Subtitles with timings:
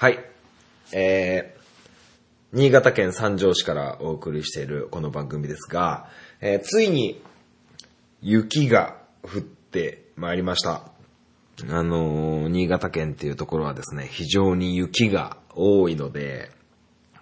[0.00, 0.24] はい。
[0.92, 6.06] えー、新潟県三条市からお送りしているこの番組ですが、
[6.40, 7.20] えーついに
[8.22, 10.92] 雪が降ってまいりました。
[11.68, 16.52] あのー新潟県っていうところはですね、非常に雪が多いので、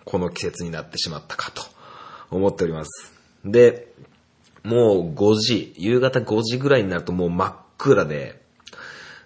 [0.04, 1.62] この季節になってしまったかと
[2.30, 3.14] 思っております。
[3.42, 3.90] で、
[4.64, 8.42] もう5時、夕方5時ぐらいになるともう真っ暗で、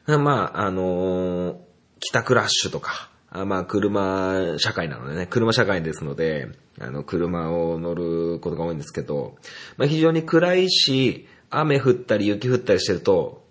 [0.07, 1.57] まあ、あのー
[1.99, 6.49] 帰宅ラッシュとか、あまあ、車社会なのでね、車社会ですので、
[6.81, 9.37] あの、車を乗ることが多いんですけど、
[9.77, 13.45] まあ、非常に暗いし、雨降ったり雪降ったりしてると、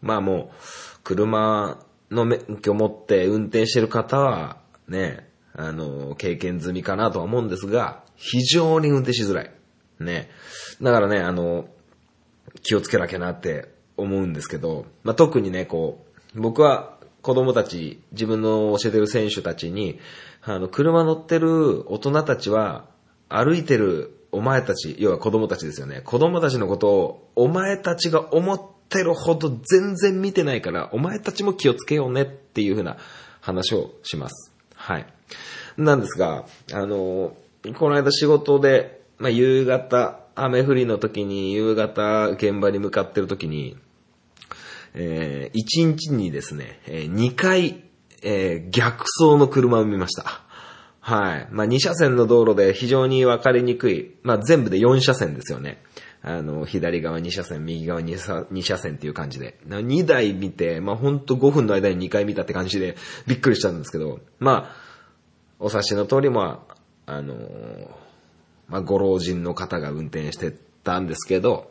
[0.00, 1.78] まあもう、車
[2.10, 4.58] の免許を持って運転してる方は、
[4.88, 9.50] ね、あの、経験済みかなとは思うんですが、非常に運転しづらい。
[10.00, 10.30] ね。
[10.80, 11.68] だからね、あの、
[12.62, 16.95] 気をつけなきゃなって思うんですけど、まあ、特にね、こう、僕は
[17.26, 19.98] 子供たち、自分の教えてる選手たちに、
[20.44, 22.84] あの、車乗ってる大人たちは、
[23.28, 26.02] 歩いてるお前たち、要は子供たちですよね。
[26.04, 32.96] 子供たちのことを、お前たちが思ってるほど全然見てないから、お前たちも気をつけようねっていうふうな
[33.40, 34.52] 話をします。
[34.76, 35.06] はい。
[35.76, 37.36] なんですが、あの、
[37.76, 43.76] この間仕事で、まあ、夕方、雨降りの時に、夕方現場に向かってる時に、
[44.96, 47.84] えー、1日にですね、えー2回、
[48.22, 50.42] えー逆走の車を見ました。
[51.00, 51.48] はい。
[51.52, 55.80] まあ、2車線の道路で非常に分かりにくい、まあ、全部で4車線ですよね。
[56.20, 59.56] あの、左側2車線、右側 2, 車2車線っていう感じで。
[59.68, 62.96] 2台見て、まあ、ほんと5分の間に2回見たって感じで
[63.28, 64.76] びっくりしたんですけど、まあ、
[65.60, 66.66] お察しの通り、ま
[67.06, 67.88] あ、あのー
[68.68, 70.52] まあ、ご老人の方が運転して
[70.82, 71.70] たんですけど、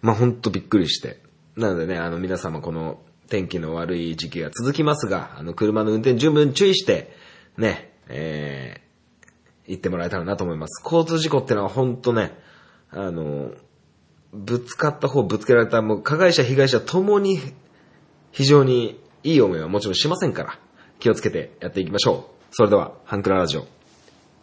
[0.00, 1.20] まあ、ほんとびっくりして。
[1.56, 7.12] なのでね、あの、皆様この天気の悪い時期が続きますが、あの、車の運転十分注意して、
[7.56, 10.82] ね、えー、行ってもらえたらなと思います。
[10.84, 12.36] 交通事故ってのはほんとね、
[12.90, 13.52] あの、
[14.32, 17.38] ぶつかった方、ぶつけられた、もう加害者、被害者ともに
[18.32, 20.58] 非常にいい思いはもちろんしませんから、
[20.98, 22.44] 気をつけてやっていきましょう。
[22.50, 23.66] それでは、ハンクララジオ、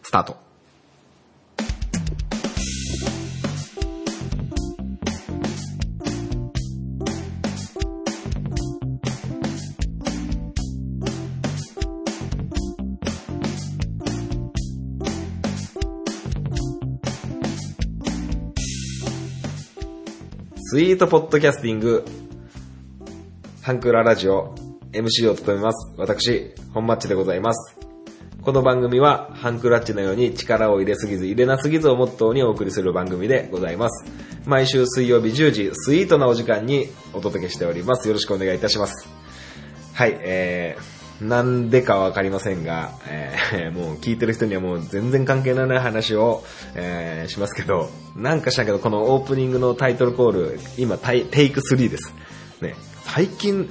[0.01, 0.50] スタート。
[20.73, 22.05] スイートポッドキャスティング、
[23.61, 24.55] ハンクララジオ、
[24.93, 25.93] MC を務めます。
[25.97, 27.77] 私、本マッチでございます。
[28.41, 34.05] この番組は、ハンクラッチのように力を入れすぎず入れなすぎずをモットーにお送りする番組でございます。
[34.45, 38.07] 毎週水曜日10時、スイートなお時間にお届けしております。
[38.07, 39.09] よろしくお願いいたします。
[39.93, 46.43] はい、えー、なんでかわかりませんが、えー、 もう聞いてる人にはもう全然関係のない話を、
[46.73, 52.13] えー、しますけど、なんかしたけど、このオープニングのタイトルコール、今タイ、テイク3です。
[52.59, 53.69] ね、最近、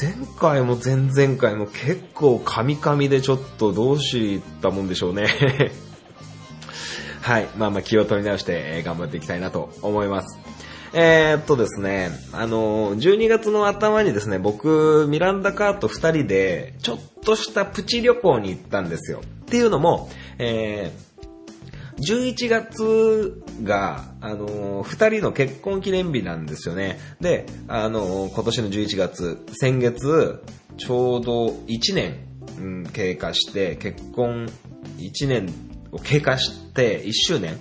[0.00, 5.26] 前回も前々回も結構カミカミでちょっとどうしたもんでしょうね。
[7.20, 7.48] はい。
[7.56, 10.38] まあまあ気を取り直して、頑張っていきたいなと思います。
[10.94, 19.22] えー、っとですね、あの、12月の頭にですね、僕、ミランダカート2人で、ちょっとしたプチ旅行に行ったんですよ。
[19.22, 26.98] っていうのも、えー、11月が、あのー二人の結婚記念日なんですよね。
[27.20, 30.42] で、あのー今年の11月、先月、
[30.76, 32.26] ちょうど1年、
[32.58, 34.46] うん経過して、結婚
[34.98, 35.48] 1年
[35.90, 37.56] を経過して、1周年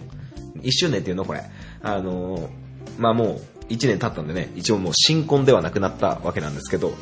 [0.64, 1.44] ?1 周年っていうのこれ。
[1.82, 2.61] あのー
[2.98, 6.94] まあもう1年経ったんでね、一応もう新婚ではなくなったわけなんですけど、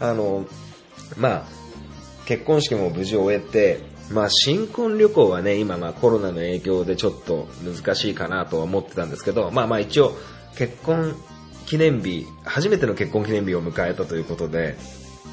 [0.00, 0.46] あの
[1.16, 1.44] まあ、
[2.26, 10.16] 結婚式も無事終えて、まあ新婚旅行はね、今まあコロナの影響でちょっと難しいかなとは思ってたんですけど、まあまあ一応
[10.56, 11.14] 結婚
[11.66, 14.76] 記念日、初めての結婚記念日を迎えたということで、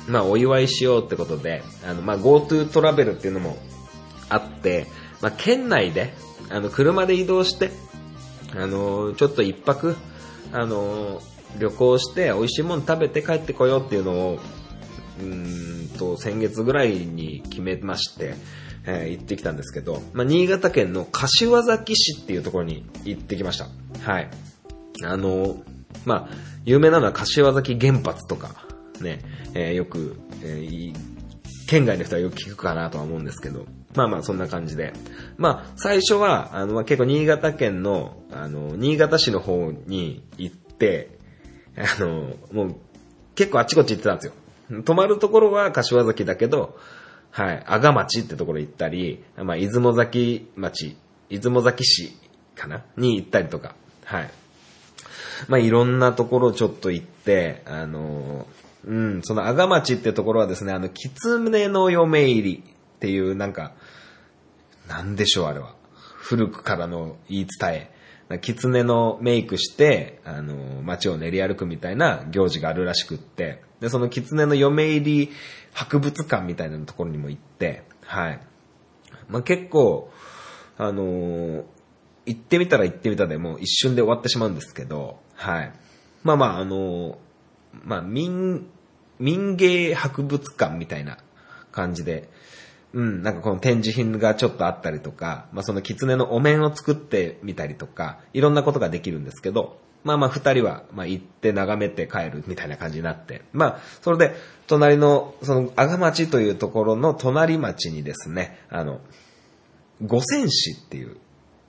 [0.08, 3.58] まあお祝いしようってことで、あのまあ GoTo トラベルっていうのも
[4.30, 4.88] あって、
[5.22, 6.14] まあ県内で、
[6.50, 7.72] あの車で移動して、
[8.56, 9.96] あのちょっと一泊、
[10.52, 11.22] あの
[11.60, 14.40] 旅行して美味しいもの食べて帰ってこようっていうのを、
[15.22, 18.36] うんと、先月ぐらいに決めまして、
[18.86, 23.68] えー行ってきたんですけど、まあ、新潟県の柏崎市っていうところに行ってきました。
[24.02, 24.30] はい。
[25.04, 25.64] あの、
[26.06, 26.36] まあ、
[26.66, 28.68] 有名なのは柏崎原発とか、
[29.02, 29.20] ね、
[29.54, 30.94] えーよく、えー
[31.68, 33.68] 県外の人はよく聞くかなとは思うんですけど、
[34.00, 34.94] まあまあそんな感じで。
[35.38, 41.18] まあ最初は、あの、ま結構新潟県の、あの、新潟市の方に行って、
[41.78, 42.76] あの、もう
[43.36, 44.34] 結構あっちこっち行ってたんですよ。
[44.84, 46.78] 泊まるところは柏崎だけど、
[47.32, 50.96] はい、阿賀町ってところ行ったり、まあ、出雲崎町、
[51.30, 52.18] 出雲崎市
[52.56, 52.84] かな？
[52.98, 53.76] に行ったりとか、
[54.06, 54.30] はい。
[55.48, 58.48] まあ、いろんなところちょっと行って、あの
[58.86, 63.74] うん、その阿賀町ってところはですね、あの、狐の嫁入りっていう、なんか、
[64.90, 65.76] なんでしょう、あれは。
[66.18, 67.92] 古くからの言い伝え。
[68.42, 75.32] 狐のメイクして、あの、街を練り歩くみたいな行事があるらしくって、で、その狐の嫁入り
[75.74, 78.40] 博物館みたいなところにも行って、はい。
[79.30, 80.12] まあ、結構、
[80.78, 81.64] あのー
[82.26, 85.74] 行ってみたら行ってみたでもう一瞬で終わってしまうんですけど、はい。
[86.22, 87.16] まあまあ、あのー
[87.84, 88.68] まあ、民、
[89.20, 91.18] 民芸博物館みたいな
[91.72, 92.30] 感じで、
[92.94, 104.36] うん、なんかこの展示品がちょっとあったりとか、まあその狐のお面を作ってみたりとか、いろんなことができるんですけど、まあまあ二人は、まあ行って眺めて帰るみたいな感じになって、まあ、それで、
[104.68, 109.02] 隣の、その、阿賀町というところの隣町にですね、あの、
[110.02, 111.18] 五泉市っていう、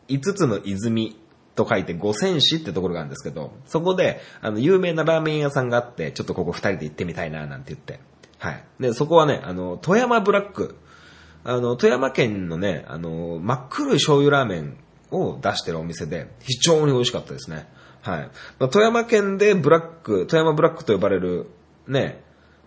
[0.08, 1.18] 五つの泉
[1.54, 8.00] と書いて五泉市ってところがあるんですけど、そこで、あの、有名なラーメン屋さんがあって、ちょっとここ二人で行ってみたいな、なんて言って。
[8.38, 8.64] はい。
[8.78, 10.76] で、そこはね、あの、富山ブラック、
[11.44, 14.76] あの、富山県のね、あの、真っ黒い醤油ラーメン
[15.10, 17.66] を出してるお店で、非常に美味しかったですね。
[18.02, 18.30] はい。
[18.58, 21.46] まあ、富山県でブラック、富山ブラックと呼ばれる、
[21.88, 22.22] ね、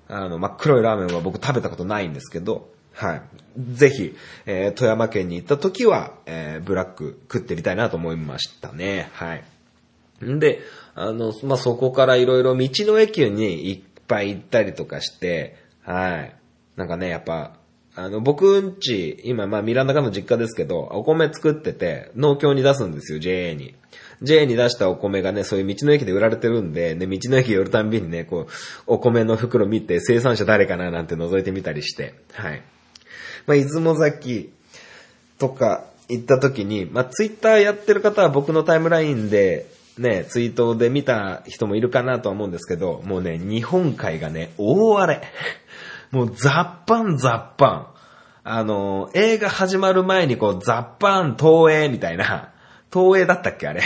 [0.07, 3.21] あの、真っ黒いラーメンは僕食べたことないんですけど、はい。
[3.71, 4.15] ぜひ、
[4.45, 9.09] えー富山県に行った時は、えーブラック食ってみたいなと思いましたね。
[9.13, 9.43] はい。
[10.23, 10.61] んで、
[10.95, 16.35] あの、まあ、そこからいろいろ道の駅にいっぱい行ったりとかして、はい。
[16.75, 17.57] なんかね、やっぱ、
[17.95, 23.75] あの、僕んち、今、まあ、ミランダカの実家ですけど、お米作ってて、農協に出すんですよ、JA に。
[24.23, 28.53] JA に出したお米がね、そういう道の駅で売られてるんで、ね、道の駅寄るたんびにね、こう、
[28.87, 32.63] お米の袋見て、生産者誰かななんて覗いてみたりして、はい。
[33.45, 34.51] まあ、出雲崎
[35.37, 39.67] とか行った時に、まあ、ツイッターやってる方は僕のタイムラインで、
[39.97, 45.21] ね、ツイートで見た人もいるかなとは思うんですけど、もうね、日本海がね、大荒れ。
[46.11, 47.87] もうザッパンザッパン。
[48.45, 52.49] あの、映画始まる前にこう、ザッパン東映みたいな、
[52.91, 53.81] 東映だったっけあれ。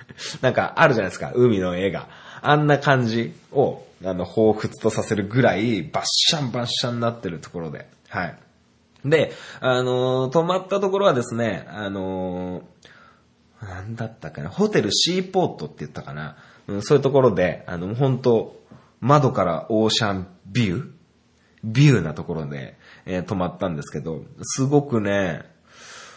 [0.42, 2.08] なんかあるじゃないですか、海の映画。
[2.42, 7.86] あんな感じを、あの、彷彿とさせるぐらい、バッシャンバッシャンになってるところで。
[8.08, 8.38] はい。
[9.04, 12.62] で、あのー泊まったところはですね、あのー
[13.62, 16.36] なんだったかな、ホテルシーポートって言ったかな、
[16.66, 18.60] うん、そういうところで、あの、本当
[19.00, 20.90] 窓からオーシャンビュー？
[21.62, 25.42] ビューなところで、えー泊まったんですけど、すごくね、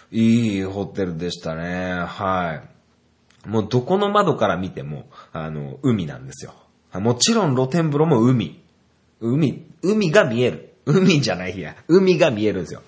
[0.09, 1.95] いいホテルでしたね。
[2.05, 2.61] は
[3.45, 3.49] い。
[3.49, 6.53] もうどこの窓から見ても、あの、海なんですよ。
[6.93, 8.61] もちろん露天風呂も海。
[9.19, 10.75] 海、海が見える。
[10.85, 11.75] 海じゃないや。
[11.87, 12.81] 海が見えるんですよ。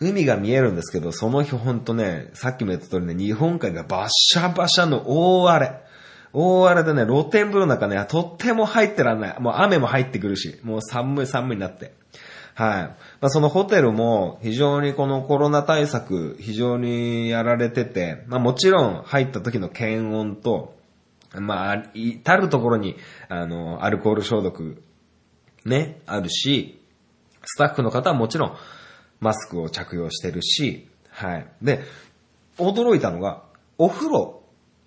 [0.00, 5.80] 海が見えるんですけど、その日ほんとね、さっきも言った通りね、日本海がバシャバシャの大荒れ。
[6.32, 9.40] 大荒れでね、露天風呂の中ね、とっても入ってらんない。
[9.40, 11.94] もう雨も入ってくるし、もう寒い寒いになって。
[12.54, 12.82] はい。
[12.82, 20.76] まあ、そのホテルも非常にこのコロナ対策非常にやられてて、まあもちろん入った時の検温と、
[21.34, 22.96] まあ、至るところに、
[23.28, 24.82] あの、アルコール消毒、
[25.64, 26.80] ね、あるし、
[27.44, 28.56] スタッフの方はもちろん
[29.20, 31.46] マスクを着用してるし、はい。
[31.62, 31.80] で、
[32.58, 33.42] 驚いたのが、
[33.76, 34.42] お風呂、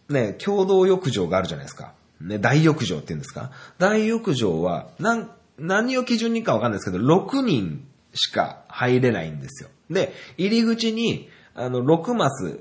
[0.10, 1.94] ね、共同浴場があるじゃないですか。
[2.20, 9.70] ね、大浴場って言うんですか大浴場は、なん、何を基準にかわかんないですけど、6人しか入れないんですよ。
[9.90, 12.60] で、入り口に、あの、6マス、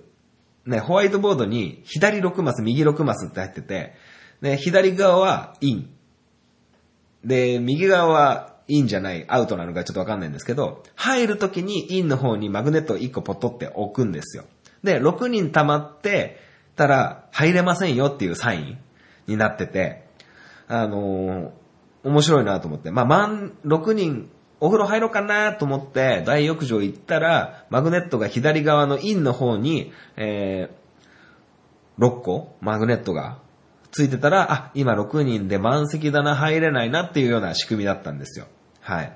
[0.67, 3.95] ね、ホワイトボードに、左6マス、右6マスって入ってて、
[4.41, 5.91] ね、左側はイン。
[7.25, 14.45] で、右側はインじゃない、アウトなのかちょっとわかんないんですけど、入るときにインの方にマグネットを1個ポトって置くんですよ。
[14.83, 16.39] で、6人溜まって
[16.77, 18.79] たら入れませんよっていうサイン
[19.27, 20.07] になってて、
[20.69, 21.61] あのー
[22.03, 22.91] 面白いなと思って。
[22.91, 33.39] まあ、満、6人、お風呂入ろうかなと思って、大浴場行ったら、マグネットが左側のインの方に、えー、6個マグネットが
[33.91, 38.47] ついてたら、あ、今6人で満席だな、入れないなっていうような仕組みだったんですよ。
[38.91, 39.13] はい。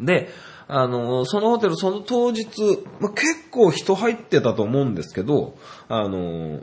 [0.00, 0.28] で、
[0.68, 2.46] あの、そのホテル、その当日、
[3.00, 5.56] ま、結構人入ってたと思うんですけど、
[5.88, 6.60] あの、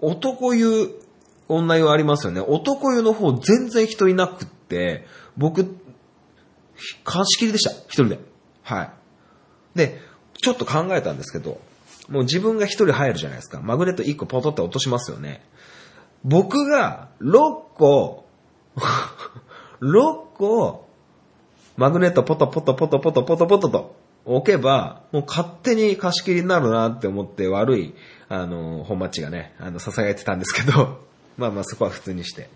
[0.00, 0.90] 男湯、
[1.48, 2.40] 女湯ありますよね。
[2.40, 5.76] 男湯の方全然人いなくって、僕、
[7.04, 7.70] 貸し切りでした。
[7.70, 8.18] 一人で。
[8.62, 8.90] はい。
[9.76, 10.00] で、
[10.42, 11.60] ちょっと考えたんですけど、
[12.08, 13.60] もう自分が一人入るじゃないですか。
[13.60, 15.46] マグネット1個ポトって落としますよね。
[16.24, 17.32] 僕が6
[17.76, 18.26] 個、
[19.80, 20.88] 6個、
[21.82, 27.94] マグネットポトポトポトポトポトポトと置けば、もう勝手に貸し切りになるなって思って悪い、
[28.28, 31.00] あの、本町がね、あの、捧げてたんですけど、
[31.36, 32.48] まあまあそこは普通にして。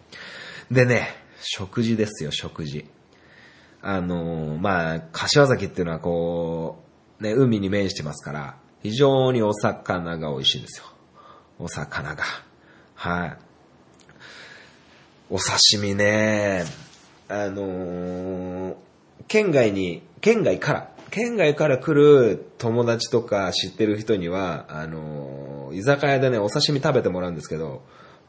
[0.70, 1.08] でね、
[1.40, 2.88] 食事ですよ、食事。
[3.82, 6.84] あの、まあ、柏崎っていうのはこ
[7.18, 10.84] う、ね、海に面してますから、非常にお魚が美味しいんですよ。
[11.58, 12.22] お魚が。
[12.94, 13.36] はい。
[15.30, 16.64] お刺身ね、
[17.28, 18.85] あのー
[19.28, 27.82] 県外に、県外から、県外から来る友達とか知ってる人には、あの居酒屋でね、お刺身食べてもらうんですけど、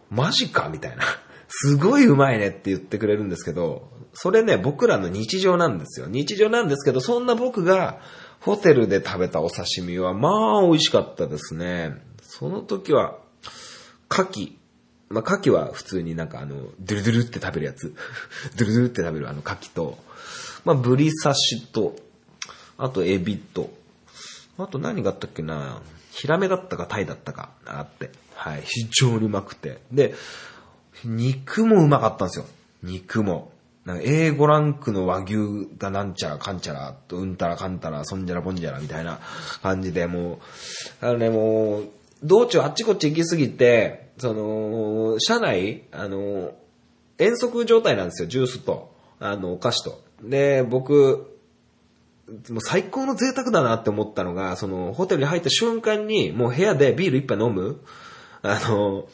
[0.10, 1.04] マジかみたいな。
[1.50, 6.08] すごいうまいねって言ってくれるんですけど、それね、僕らの日常なんですよ。
[6.08, 8.00] 日常なんですけど、そんな僕が
[8.42, 11.94] ホテルで食べたお刺身は、まあ美味しかったですね。
[12.22, 13.18] その時は、
[14.10, 14.52] 牡蠣。
[15.10, 17.96] まあ、牡蠣は普通になんかあの、ドゥルドゥルって食べるやつ。
[18.58, 19.98] ドゥルドゥルって食べるあの牡蠣と、
[20.68, 21.96] まあ、ブリ刺しと、
[22.78, 23.70] あとエビと、
[24.58, 25.82] あと何があったっけな
[26.12, 28.12] ヒラメだったかタイだったかあって。
[28.36, 28.64] はい。
[28.66, 29.78] 非常にうまくて。
[29.94, 30.14] で、
[31.06, 32.46] 肉もうまかったんですよ。
[32.84, 33.54] 肉も。
[33.86, 35.36] なんか A5 ランクの和牛
[35.78, 39.22] がなんちゃらかんちゃらうんたらかんたらそんじゃらぼんじゃらみたいな
[39.64, 40.42] 感じでも
[41.02, 41.90] う、あのねもう、
[42.24, 46.52] 道中あっちこっち行きすぎて、その、車内、あの、
[47.18, 50.07] 遠足状態なんですよ、ジュースと、あの、お菓子と。
[50.22, 51.38] で、僕、
[52.50, 57.82] もう最高の贅沢だなって思ったのが、その、ホテルに入った瞬間に、もう部屋でビール一杯飲む
[58.42, 59.08] あの、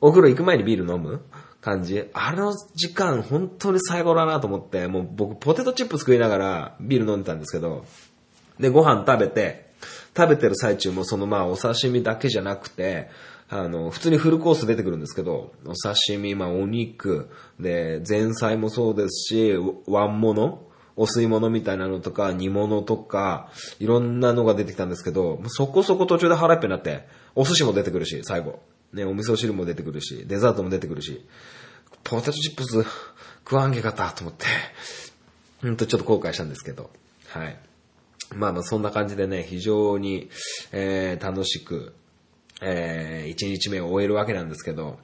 [0.00, 1.22] お風呂行く前にビール飲む
[1.60, 2.08] 感じ。
[2.12, 7.84] あの時間、本当に最高だなと思って、もう僕、ポテトチップ食いながらビール飲んでたんですけど、
[8.58, 9.64] で、ご飯食べて、
[10.16, 13.08] 食べてる最中もそのまあお刺身だけじゃなくて、
[13.48, 19.54] あの、普通にフルコース出てくるんですけど、お刺身、まあお肉、で、前菜もそうですし、
[19.86, 28.60] ワン物お吸い物みたいなのとか、煮物とか、いろんなのが出てきたんですけど、そこそこ途中で腹いっぱいになって、お寿司も出てくるし、最後。
[28.92, 31.26] ね、お味噌汁も出てくるし、デザートも出てくるし、
[32.04, 32.84] ポテトチップス
[33.44, 34.46] 食わんげかったと思って、
[35.62, 36.90] ほんとちょっと後悔したんですけど、
[37.28, 37.58] はい。
[38.34, 40.30] まあまあそんな感じでね、非常に、
[40.70, 41.92] えー、楽しく、
[42.66, 44.98] えー、一日目を終えるわけなんですけど、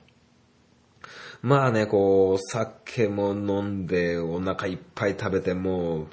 [1.42, 6.06] まあね、こう、酒も飲んで、お腹いっぱい食べて、もう、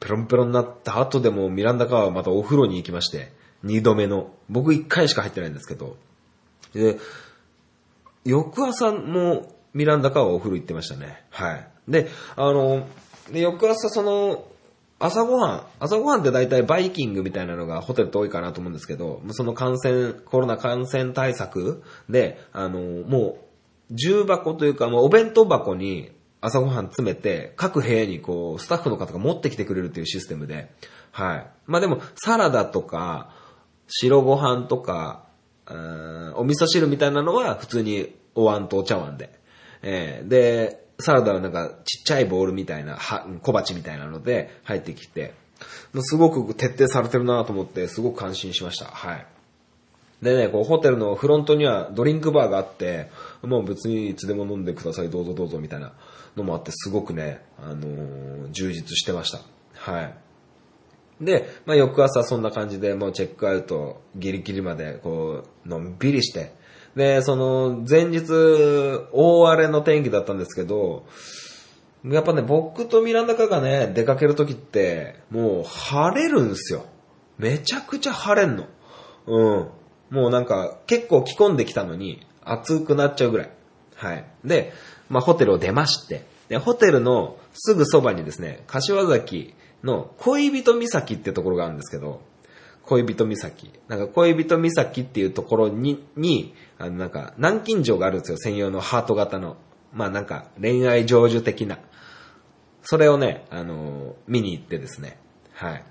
[0.00, 4.30] ペロンペロンになった後でも、ミランダカーはまたお風呂に行きまして、二度目の。
[4.48, 5.96] 僕一回しか入ってないんですけど。
[6.74, 6.98] で、
[8.24, 11.24] 翌朝もミランダカーはお風呂行ってましたね。
[11.30, 11.68] はい。
[11.88, 12.86] で、あの、
[13.32, 14.44] で翌朝その、
[15.00, 23.38] 朝ごはん、朝ごはんって大体バイキングみたいなのがホテルって多いかなと思うんですけど、その感染、コロナ感染対策で、あの、も
[23.90, 30.70] う、重箱というか、もうお弁当箱に朝ごはん詰めて、各部屋にこう、スタッフの方が持ってきてくれるっていうシステムで、
[31.12, 31.46] はい。
[31.66, 33.30] まあでも、サラダとか、
[33.86, 35.24] 白ご飯とか、
[36.34, 39.38] お味噌汁みたいなのは普通にお椀とお茶碗で。
[39.82, 42.98] えーで、サラダはなんかちっちゃいボールみたいな、
[43.42, 45.34] 小鉢みたいなので入ってきて、
[46.00, 48.86] すごく徹底されてるなと思って、すごく感心しました。
[48.86, 49.26] はい。
[50.22, 53.10] でね、こうホテルのフロントにはドリンクバーがあって、
[53.42, 55.92] もう別にいつでも飲んでください、どうぞどうぞみたいな
[56.36, 59.40] のもあって、すごくね、あのー充実してました。
[59.74, 60.14] はい。
[61.20, 66.52] で、まあ、翌朝そんな感じで、もうチェックアウトギリギリまで、こう、のんびりして、
[66.98, 68.26] で、その、前日、
[69.12, 71.06] 大荒れの天気だったんですけど、
[72.04, 76.86] やっぱね、僕とミランダカがね、出かけるときって、もう晴れるんですよ。
[77.38, 78.66] めちゃくちゃ晴れんの。
[79.28, 79.68] うん。
[80.10, 83.50] もうなんか、結構着込んできたのに、暑くなっちゃうぐらい。
[83.94, 84.24] はい。
[84.44, 84.72] で、
[85.08, 92.22] まあ、ホテルを出まして、で、ホテルのすぐそばにですね、柏崎の恋人岬ってところがあるんですけど、
[92.88, 93.70] 恋人岬。
[93.88, 99.56] なんか恋人岬っていうところに、に、あのなんか南京錠があるんですよ、専用のハート型の。
[99.92, 101.78] まあなんか恋愛成就的な。
[102.82, 105.18] それをね、あの見に行ってですね。
[105.52, 105.84] はい。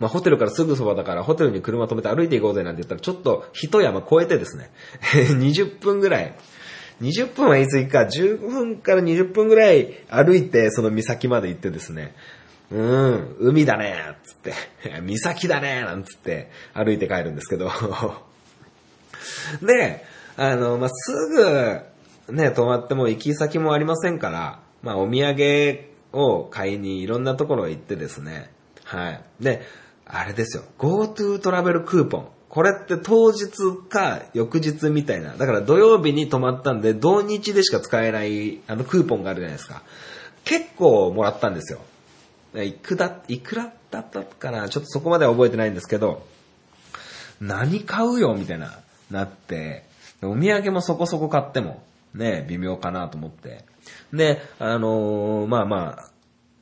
[0.00, 4.72] まあホテルからすぐそばだからホテルに車止めて歩いていこうぜなんて言ったらちょっと一山越えてですね、
[5.38, 6.34] 20分ぐらい、
[7.02, 12.16] 20分は言い過ぎか、15分から20分ぐらい歩いてその岬まで行ってですね、
[12.70, 14.54] うん、海だねつって、
[15.02, 17.70] 岬だねなんつって歩いて帰るんですけど、
[19.62, 20.04] で、
[20.36, 21.12] あの、まあ、す
[22.28, 25.80] ぐ、ね、泊まっても行き先もありませんから、まあ、お土産
[26.12, 28.50] を買いにいろんなところへ行ってですね、
[28.84, 29.20] はい。
[29.40, 29.62] で、
[30.06, 32.28] あれですよ、GoTo トラベルクーポン。
[32.48, 33.48] これって当日
[33.88, 35.36] か翌日みたいな。
[35.36, 39.82] だから土曜日に泊まったんで、土日でしか使えないあのクーポンがあるじゃないですか。
[40.44, 41.80] 結構もらったんですよ。
[42.54, 46.26] いくだ、いくらだったかなちょっとそこまでは覚えてないんですけど、
[47.40, 48.78] 何買うよみたいな、
[49.10, 49.84] なって、
[50.22, 51.82] お土産もそこそこ買っても、
[52.14, 53.64] ね、微妙かなと思って。
[54.12, 56.10] で、あのー、まあま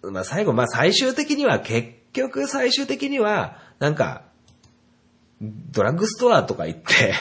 [0.03, 4.23] あ、まあ最後、まあ最終的には、結局最終的には、なんか、
[5.41, 7.15] ドラッグストアとか行って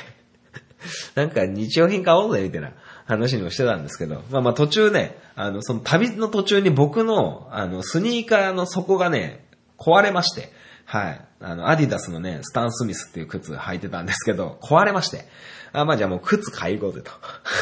[1.13, 2.73] なんか日用品買おうぜ、みたいな
[3.07, 9.45] 話にもしてたんですけど、まあまあ途中ね、あの、その旅の途中に僕の、あの、スニーカーの底がね、
[9.77, 10.51] 壊れまして、
[10.85, 11.21] はい。
[11.39, 15.25] あの、アディダスのね、スタン・スミスっていう靴履いてたんですけど、壊れまして。
[15.73, 17.11] あ、まあじゃあもう靴買いこうぜと。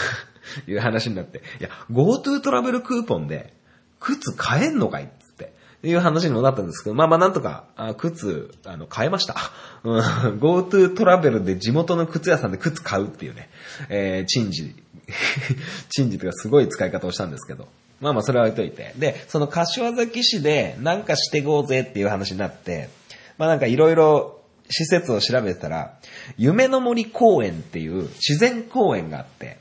[0.71, 1.39] いう話になって。
[1.59, 3.53] いや、GoTo トラベルクーポンで、
[3.99, 5.09] 靴買えんのかい
[5.87, 9.35] いう話にもなったんですけど、まあまあなんとか、あ靴、あの、買えました。
[9.83, 9.99] うん、
[10.39, 13.49] GoTo トラベルで地元の靴屋さんで靴買うっていうね、
[13.89, 14.75] えー、珍事、
[15.89, 17.67] 珍事というかすごい使い方をしたんですけど。
[18.01, 18.93] まあまあそれは置いといて。
[18.97, 22.89] で、その柏崎市でなんかしてこうぜっていう話になって、
[23.37, 25.97] まあなんかいろいろ施設を調べてたら、
[26.37, 29.57] 夢の森公園っていう自然公園があって、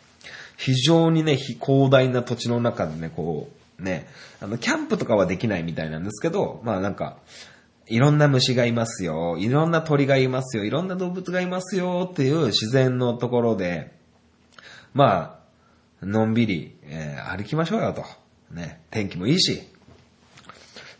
[0.57, 3.49] 非常にね、広大な土地の中でね、こ
[3.79, 4.07] う、ね、
[4.41, 7.19] あの、キャンプとかはできないみたいなんですけど、まあなんか、
[7.87, 13.93] いろんな虫がいますよ、いろんな鳥がいますよ、いろんな動物がいますよっていう自然のところで、
[14.95, 15.41] ま
[16.03, 18.05] あ、のんびり、えー、歩きましょうよと。
[18.55, 19.63] ね、天気もいいし。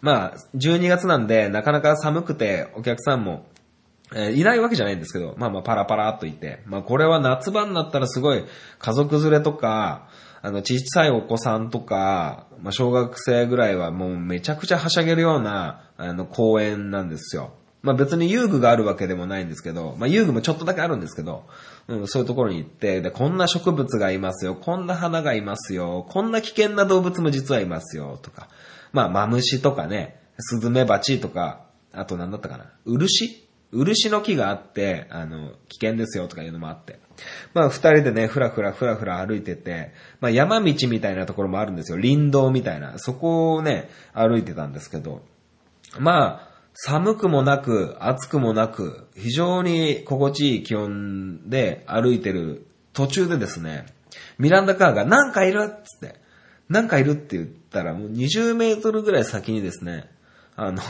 [0.01, 3.47] まあ、12月なんで、なかなか寒くて、お客さんも、
[4.15, 8.45] えー、いないわけじゃないんですけど、まあまあパラパラっといて、まあこれは夏場になったらすごい
[8.79, 10.09] 家族連れとか、
[10.43, 17.55] あの、小さいお子さんとか、まあ、小学生ぐらいはもうめちゃくちゃはしゃげるような、あの、公園なんですよ。
[17.85, 21.45] まあ、別に遊具があるわけでもないんですけど、まあ、遊具もちょっとだけあるんですけど、
[21.87, 28.49] うん、そういうところに行って、で、こんな植物がいますよ、こんな花がいますよ、こんな危険な動物も実はいますよ、とか。
[28.93, 37.01] まあ、マムシとかね、スズメバチとか、あと何だったかな、漆漆の木があって、あの、危険ですよとかいうのもあって。
[37.53, 41.99] まあ、二人でね、ふらふらふらふら歩いてて、まあ、山道みたいなところもあるんですよ。
[42.01, 42.99] 林道みたいな。
[42.99, 45.23] そこをね、歩いてたんですけど、
[45.99, 53.87] まあ、寒くもなく、暑くもなく、非常に心地いい気温で歩いてる途中でですね、
[54.39, 56.21] ミランダカーがなんかいるっつって、
[56.69, 60.11] なんかいるって言ったらもう20メートルぐらい先にですね、
[60.57, 60.83] あの、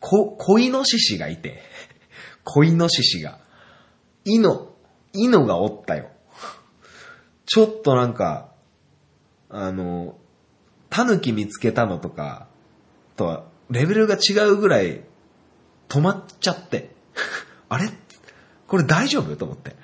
[0.00, 1.62] こ、小イノシシがいて、
[2.44, 3.38] 小イノシシが。
[4.24, 4.72] イノ、
[5.12, 6.10] イノがおったよ。
[7.44, 8.52] ちょっとなんか、
[9.48, 10.16] あの、
[10.90, 12.48] タヌキ見つけたのとか、
[13.16, 15.02] とは、レベルが違うぐらい、
[15.88, 16.90] 止まっちゃって。
[17.68, 17.90] あれ？
[18.66, 19.36] これ大丈夫？
[19.36, 19.76] と思って。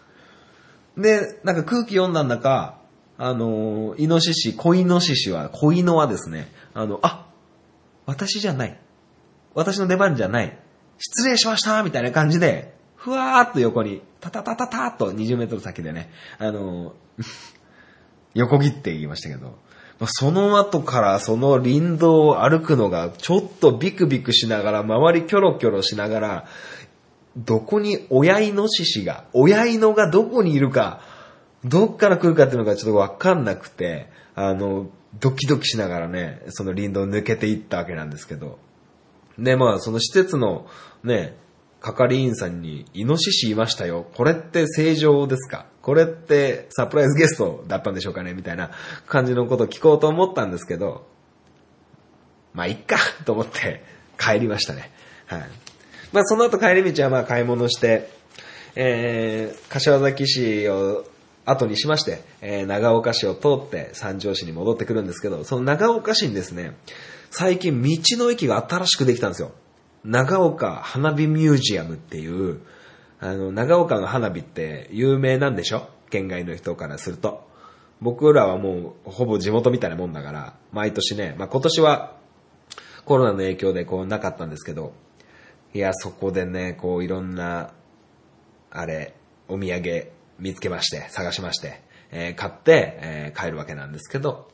[0.96, 2.78] で、なんか空気読んだんだか、
[3.18, 7.26] あの、イノシシ、小イノシシは、小イノはですね、あの、あ、
[8.06, 8.80] 私じゃない。
[9.54, 10.58] 私の出番じゃない。
[10.98, 16.94] 失礼しましたみたいな感じで、ふわーっと横に、タタタタターっと20メートル先でね、あの
[18.34, 19.58] 横切って言いましたけど、
[20.06, 26.46] その後からその林道を歩くのがちょっとビクビクしながら、周りキョロキョロしながら、
[27.36, 31.00] どこに親イノシシが、親イノがどこにいるか、
[31.64, 34.88] どっから来るかっていうのがちょっとわかんなくて、あの、
[35.20, 38.58] ドキドキしながらね、その林道を抜けていったわけなんですけど、
[39.38, 40.66] で、まあ、その施設の
[41.04, 41.36] ね、
[41.80, 44.06] 係員さんに、イノシシいましたよ。
[44.14, 45.66] これって正常ですか？
[45.82, 48.70] これってサプライズゲストだったんでしょうかねみたいな
[49.06, 51.06] 感じのことを聞こうと思ったんですけど、
[52.52, 53.82] まあ、いっかと思って
[54.18, 54.90] 帰りましたね。
[55.26, 55.40] はい。
[56.12, 58.10] まあ、その後帰り道はまあ買い物して、
[58.74, 61.04] えー、柏崎市を
[61.46, 66.76] 後にしまして、えー、長岡市を通って三条市に戻ってくるんですけど、その長岡市にですね、
[67.30, 67.88] 最近道
[68.18, 69.52] の駅が新しくできたんですよ。
[70.04, 72.60] 長岡花火ミュージアムっていう、
[73.20, 75.88] あの、長岡の花火って有名なんでしょ？
[76.08, 77.48] 県外の人からすると。
[78.00, 82.16] 僕らはもうほぼ地元みたいなもんだから、毎年ね、まあ、今年は
[83.04, 84.94] コロナの影響でこうなかったんですけど、
[85.74, 87.72] いや、そこでね、こういろんな、
[88.70, 89.14] あれ、
[89.48, 94.48] お土産見つけまして、探しまして、えー、買って、えー、帰るわけなんですけど、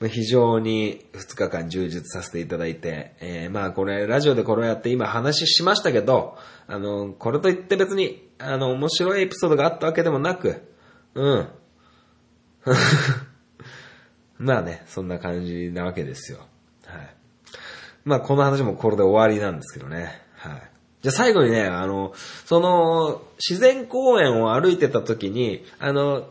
[0.00, 10.62] 非常に2日間充実させていただいて、えー、まあこれ、ラジオでこれをやって今話しましたけど、あの、これといって別に、あの、面白いエピソードがあったわけでもなく、
[11.14, 11.48] うん。
[14.38, 16.40] まあね、そんな感じなわけですよ。
[16.84, 17.16] はい。
[18.04, 20.20] まあこの話もこれで終わりなんですけどね。
[20.34, 20.62] はい。
[21.00, 22.12] じゃあ最後にね、あの、
[22.44, 26.30] その、自然公園を歩いてた時に、あの、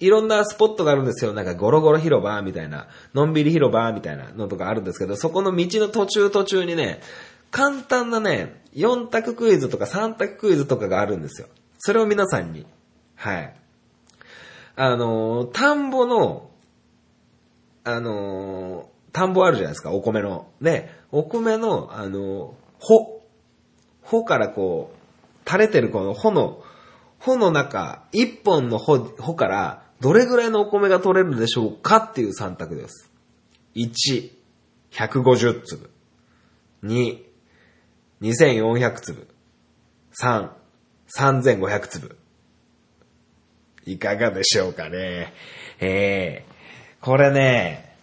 [0.00, 1.32] いろんなスポットがあるんですよ。
[1.32, 7.00] なんかゴロゴロ広場みたいな、のんびり広場みたいなのとかあるんですけど、そこの道の途中途中にね、
[7.50, 11.48] 簡単なね、4択クイズとか3択クイズとかがあるんですよ。
[11.78, 12.66] それを皆さんに、
[13.16, 13.54] はい。
[14.76, 16.50] あのー、田んぼの、
[17.84, 20.48] あのー、田んぼあるじゃないですか、お米の。
[20.60, 23.22] で、お米の、あのー、穂。
[24.02, 26.62] 穂からこう、垂れてるこの穂の、
[27.18, 33.10] 穂の中、一本の穂穂から、どれぐらいのお米が取れるでしょうかっていう3択です。
[33.74, 34.30] 1、
[34.92, 35.90] 150粒。
[36.84, 37.18] 2、
[38.22, 39.28] 2400粒。
[40.20, 40.50] 3、
[41.16, 42.16] 3500粒。
[43.86, 45.32] いかがでしょうかね。
[45.80, 47.96] えー、これね、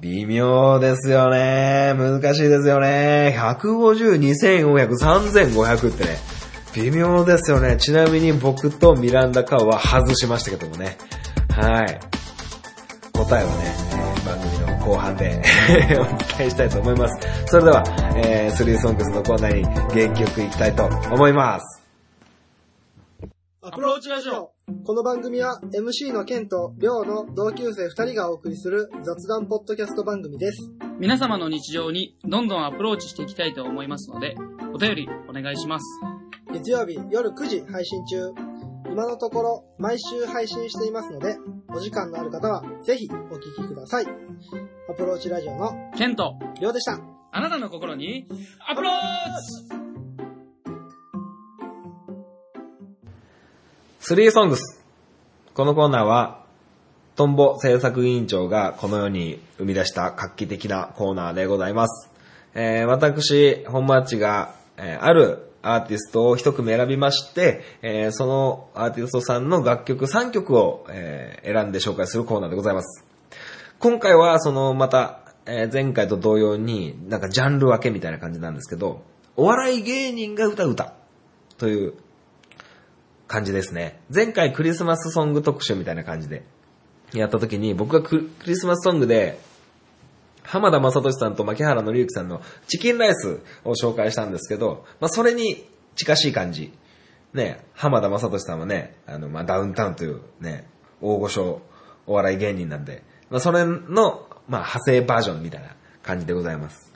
[0.00, 1.94] 微妙ですよね。
[1.96, 3.34] 難しいですよね。
[3.38, 6.18] 150、2400、3500ってね、
[6.74, 7.76] 微妙ですよね。
[7.76, 10.96] ちなみに僕とミランダカウは外しましたけどもね。
[11.50, 12.00] はい。
[13.12, 15.42] 答えはね、えー番組の後半で
[16.00, 16.04] お
[16.38, 17.46] 伝えしたいと思います。
[17.46, 17.84] それでは、
[18.16, 21.82] えー、スリーソングスのコーナーに原曲いきたいと思います。
[23.62, 24.52] アプローチラジオ
[24.84, 30.70] この番組は MC のケンとリョウの同級生2人がお送りする雑談ポッドキャスト番組です。
[30.98, 34.34] 皆様の日常にどんどんアプローチしていきたいと思いますので、
[34.74, 36.13] お便りお願いします。
[36.52, 38.32] 月曜日夜9時配信中。
[38.86, 41.36] 今のところ毎週配信していますので、
[41.68, 44.06] お時間のある方はぜひお聞きください。
[44.88, 47.00] アプローチラジオのケント、リョウでした。
[47.32, 48.28] あなたの心に
[48.70, 49.84] アプローチ
[53.98, 54.84] スリーソングス。
[55.54, 56.44] このコーナーは、
[57.16, 62.10] トンボ制作委員長がこの世に生み出した画期的なコーナーでございます。
[62.54, 73.04] えー、私、本マッチが、えーあるアーティストを一組選びまして、えーそのアーティストさんの楽曲3曲を、えー選んで紹介するコーナーでございます。
[73.78, 79.02] 今回は、その、また、えー前回と同様に、なんかジャンル分けみたいな感じなんですけど、
[79.36, 80.94] お笑い芸人が歌う歌
[81.58, 81.94] という
[83.26, 84.00] 感じですね。
[84.14, 86.44] 前回クリスマスソング特集みたいな感じで
[87.12, 89.40] やった時に僕がククリスマスソングで
[90.44, 96.72] 浜田雅俊さんと牧原紀之さんのチキンライスを紹介したんですけど、まあそれに近しい感じ。
[97.32, 100.68] ね、浜田雅俊さんはね、あの、まあダウンタウンというね、
[101.00, 101.62] 大御所
[102.06, 103.74] お笑い芸人なんで、まあそれの、
[104.46, 106.92] まあ派生バージョンみたいな感じでございます。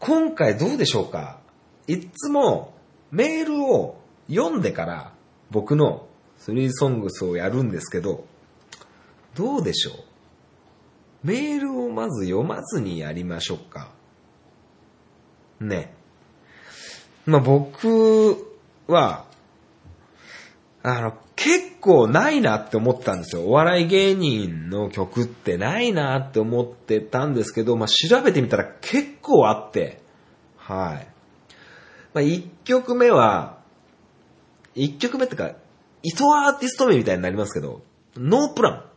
[0.00, 1.38] 今回どうでしょうか？
[1.86, 2.74] いつも
[3.10, 5.12] メールを読んでから
[5.50, 6.08] 僕の
[6.38, 8.24] スリーソングスをやるんですけど、
[9.34, 9.94] どうでしょう？
[11.24, 13.90] メールをまず読まずにやりましょうか。
[15.60, 15.92] ね。
[17.26, 18.36] まあ、僕
[18.86, 19.24] は、
[20.82, 23.42] あの、結構ないなって思ったんですよ。
[23.42, 30.00] お笑い芸人の曲ってないなって思ってたんですけど、まあ、調べてみたら結構あって、
[30.56, 31.06] はい。
[32.14, 33.58] まあ、1曲目は、
[34.74, 35.52] 1曲目ってか、
[36.02, 37.82] 糸アーティスト名みたいになりますけど、
[38.16, 38.87] ノープラン。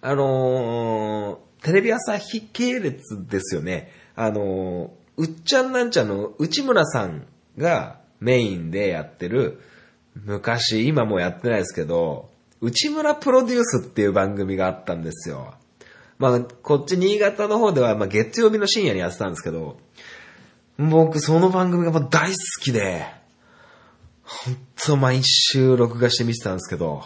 [0.00, 3.90] あのーテレビ朝日系列ですよね。
[4.14, 9.60] あのーうっちゃんなんちゃんの内村さんがメインでやってる、
[10.14, 12.30] 昔、今もやってないですけど、
[12.60, 15.54] 内村プロデュースっていう番組があったんですよ。
[16.18, 19.78] まあ、こっち新潟の方では、まあ、月曜日の深夜にやってたんですけど、
[20.78, 23.06] 僕、その番組が大好きで、
[24.22, 27.02] ほんと毎週録画して見てたんですけど、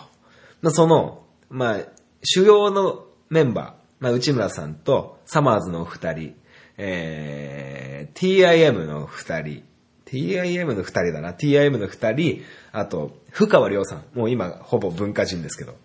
[0.60, 1.80] まあ、その、まあ、
[2.22, 6.34] 主要のメンバー、まあ、内村さんとサマーズの二人、
[6.76, 9.64] えー、TIM の二人、
[10.06, 15.76] TIM の二人だな、TIM の二人、あと、深川亮さん、もう今ほぼ文化人ですけど、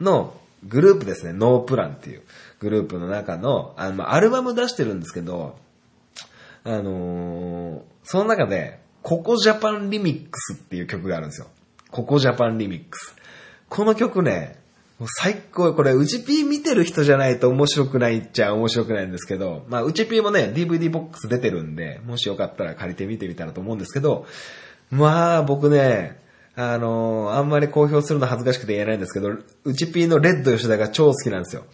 [0.00, 2.22] のグループですね、ノープランっていう
[2.60, 5.56] グループの中の、あの、まあアルバム出してるんですけど、
[6.64, 11.48] あのーその中で、ココジャパンリミックスっていう曲があるんですよ。
[11.90, 13.14] ココジャパンリミックス。
[13.68, 14.61] この曲ね、
[15.02, 24.26] もう最高、これ、うち P 見てる人じゃないと面白くないっちゃ面白くないんですけど、まあ、うち P もね、DVD ボックス出てるんで、もしよかったら借りてみてみたらと思うんですけど、
[24.92, 26.22] まあ、僕ね、
[26.54, 29.30] あのーあんまり公表するの恥ずかしくて言えないんですけど、
[29.64, 31.64] うち P のレッド吉田が超好きなんですよ。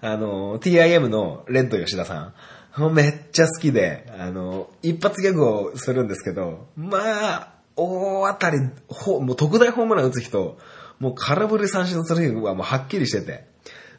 [0.00, 2.32] あのー TIM のレッド吉田さ
[2.78, 2.94] ん。
[2.94, 10.56] めっちゃ好きで、あのー一発ギャグをするんですけど、まあ、大当たり、ほもう特大ホームラン打つ人、
[10.98, 13.46] もう空振り三振する人はもうはっきりしてて、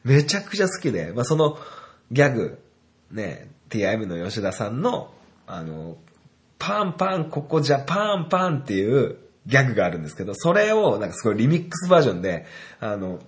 [0.03, 1.57] めちゃくちゃ好きで、まあその
[2.11, 2.59] ギャグ、
[3.11, 5.11] ね、TIM の吉田さんの、
[5.45, 5.97] あの、
[6.59, 12.45] パンパン、ここじゃパンパンっていうギャグがあるんですけど、それをなんかすごいリミックスバージョンで、
[12.79, 13.19] あの、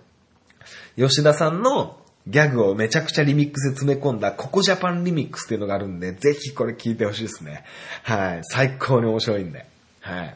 [0.98, 7.64] 吉田さんのギャグをめちゃくちゃリミックスで詰め込んだココジャパンリミックスっていうのがあるんで、ぜひこれ聞いてほしいですね。
[8.04, 8.40] はい。
[8.44, 9.66] 最高に面白いんで。
[10.02, 10.36] はい。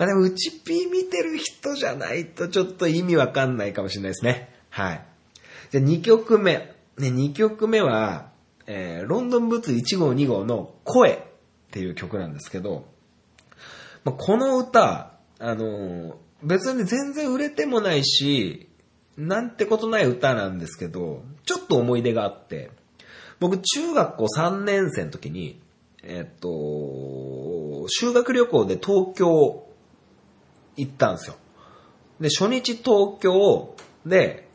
[0.00, 4.48] まあでも、うちピー見てる人じゃないとちょっと意味わかんないかもしれないですね。
[4.70, 5.04] はい。
[5.70, 6.74] じゃあ2曲目。
[6.96, 8.30] ね、2曲目は、
[8.66, 11.16] えー、ロンドンブーツ1号2号の声っ
[11.70, 12.86] ていう曲なんですけど、
[14.04, 18.68] まあ、この歌、あのー別に全然売れてもないし、
[19.16, 22.70] なんてことない歌なんですけど、ちょっと思い出があって、
[23.38, 25.60] 僕中学校3年生の時に、
[26.02, 29.66] えっと、修学旅行で東京
[30.76, 31.36] 行ったんですよ。
[32.20, 33.74] で、初日東京
[34.06, 34.48] で、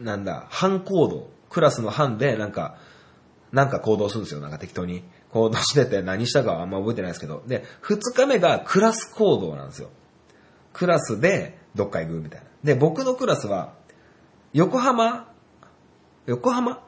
[0.00, 2.76] なんだ、班行動、クラスの班でなんか、
[3.52, 5.04] なんか行動するんですよ、なんか適当に。
[5.30, 7.42] 行動してて何したかはあんま覚えてないですけど。
[7.46, 9.90] で、2日目がクラス行動なんですよ。
[10.72, 12.46] クラスでどっか行くみたいな。
[12.62, 13.74] で、僕のクラスは、
[14.52, 15.32] 横浜、
[16.26, 16.80] 横浜？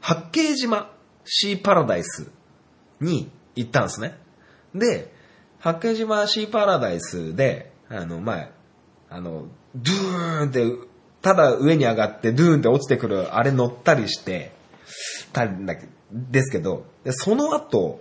[0.00, 0.90] 八景島
[1.24, 2.30] シーパラダイス
[3.00, 4.18] に行ったんですね。
[4.74, 5.12] で、
[5.60, 8.50] 八景島シーパラダイスで、あの、前、
[9.08, 10.88] あの、ドゥーンって、
[11.22, 14.52] ただ上に上がってドゥーンって落ちてくる、あれ乗ったりして、
[15.32, 18.00] たんだけですけど、その後、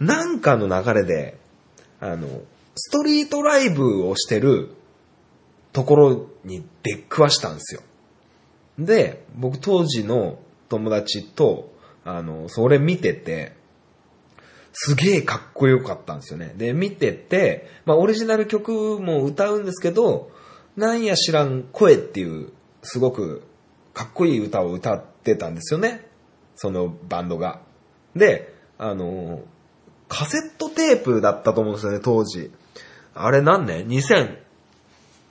[0.00, 1.38] なんかの流れで、
[2.00, 2.26] あの、
[2.74, 4.74] ストリートライブをしてる
[5.72, 7.82] ところに出っくわしたんですよ。
[8.78, 10.38] で、僕当時の
[10.68, 11.72] 友達と、
[12.04, 13.52] あの、それ見てて、
[14.76, 16.52] すげえかっこよかったんですよね。
[16.56, 20.32] で、見てて、まあオリジナル曲も歌うんですけど、
[20.76, 23.44] なんや知らん声っていう、すごく
[23.94, 26.04] かっこいい歌を歌ってたんですよね。
[26.56, 27.60] そのバンドが。
[28.16, 29.42] で、あの、
[30.08, 32.50] カセットテープだったと思うんですよね、当時。
[33.14, 34.38] あれ何年 ?2000、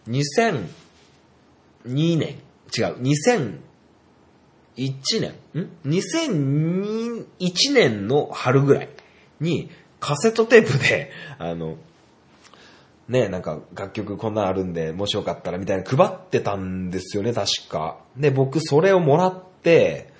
[0.07, 0.63] 2002
[2.17, 2.37] 年
[2.75, 3.59] 違う、2001
[5.19, 8.89] 年ん ?2001 年の春ぐらい
[9.39, 9.69] に
[9.99, 11.77] カセットテープで、 あの、
[13.07, 17.99] ねなんか楽曲こんなんあるんで、もしよかったらみたいな配ってたんですよね、確か。
[18.17, 20.11] で、僕それをもらって、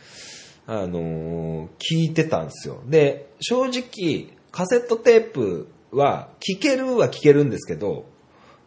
[0.66, 2.82] あのー聞いてたんですよ。
[2.88, 8.06] で、正直、カセットテープは、聞けるは聞けるんですけど、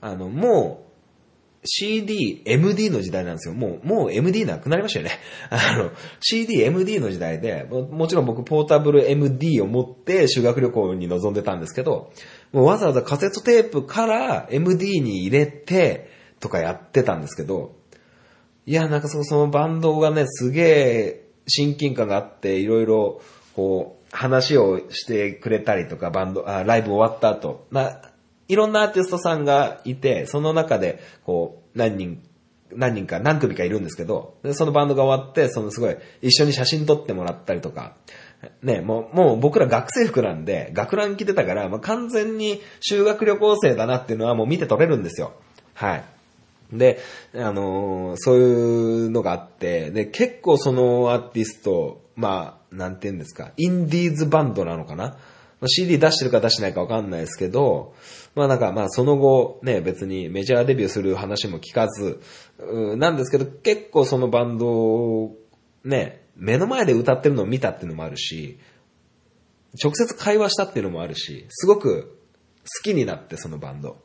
[0.00, 0.85] あの、もう、
[1.66, 3.54] CD、MD の時代なんですよ。
[3.54, 5.12] もう、もう MD なくなりましたよね。
[5.50, 12.12] あの、CD、MD の時代で、ももちろん僕ポータブル MD を持って修学旅行に臨んでたんですけど、
[12.52, 17.76] もうわざわざカセットテープから MD に入れて、とかやってたんですけど、
[18.66, 23.22] いや、なんかそのそのバンドがね、すげえ親近感があって、いろいろ、
[23.54, 28.00] こう、話をしてくれたりとか、バンド、あライブ終わった後、な、
[28.48, 32.22] いろんなアーティストさんがいて、その中で、こう、何人、
[32.72, 37.94] 何人か、何組かいるんですけど、そのバンドが終わって、そのすごい、一緒に写真撮ってもらったりとか、
[38.62, 45.32] ね、もう、もう僕ら学生服なんで、学ラン着てたから、まあ、完全に修学旅行生だなっていうのはもう見て取れるんですよ。
[45.74, 46.04] はい。
[46.72, 46.98] で、
[47.34, 55.16] あのーそういうのがあって、で、結構そのアーティスト、まあ、なんて言うんですか、インディーズバンドなのかな
[55.68, 57.94] CD 出してるか出してないかわかんないですけど、
[58.34, 62.20] まあなんかまあその後ね、別にメジャーデビューする話も聞かず、
[62.96, 65.36] なんですけど、結構そのバンドを
[65.84, 68.58] ね、目の前で歌ってるのを見たっていうのもあるし、
[69.82, 72.18] 直接会話したっていうのもあるし、すごく
[72.66, 73.98] 好きになって、そのバンド。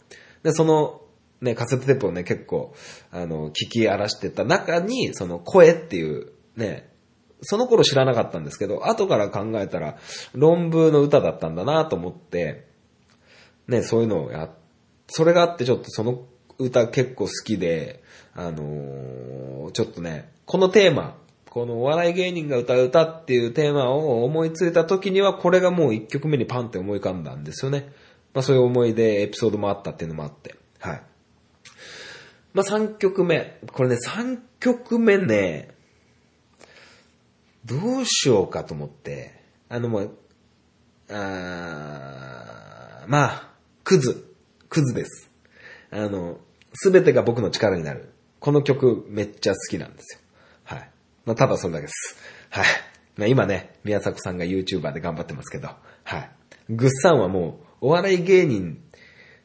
[0.44, 1.02] で、その、
[1.42, 2.76] ね、カセットテープをね、結構、
[3.12, 6.91] あの、聞き荒らしてた中に、その声っていう、ね、
[7.42, 9.98] その頃知らなかったんですけど、後から考えたら、
[10.34, 12.68] 論文の歌だったんだなと思って、
[13.68, 14.50] ね、そういうのをや、
[15.08, 16.26] それがあってちょっとその
[16.58, 21.16] 歌結構好きで、あのーちょっとね、このテーマ、
[21.50, 27.92] このお笑い芸人が歌う歌っていうテーマを思いついた時には、これがもう一曲目にパンって思い浮かんだんですよね。
[28.34, 30.56] まあそういう思い出、エピソードもあったっていうのもあって。
[30.80, 31.02] はい。
[32.54, 33.60] まあ3曲目。
[33.72, 35.70] これね、3曲目ね、
[37.66, 40.18] どうしようかと思って、あのもう、
[41.10, 43.50] あまあ、
[43.84, 44.36] クズ。
[44.70, 45.30] クズです。
[45.92, 46.40] あの、
[46.74, 48.14] すべてが僕の力になる。
[48.40, 50.22] この曲めっちゃ好きなんですよ。
[50.64, 50.90] はい。
[51.26, 52.18] まあ、ただそれだけです。
[52.50, 52.66] はい。
[53.18, 55.70] まあ、今ね、宮迫さんが YouTuber で頑張ってますけど、
[56.04, 56.32] はい。
[56.70, 58.82] グッさんはもう、お笑い芸人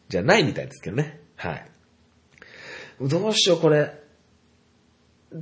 [0.09, 1.21] じゃないみたいですけどね。
[1.35, 1.71] はい。
[3.01, 4.06] どうしよう、これ。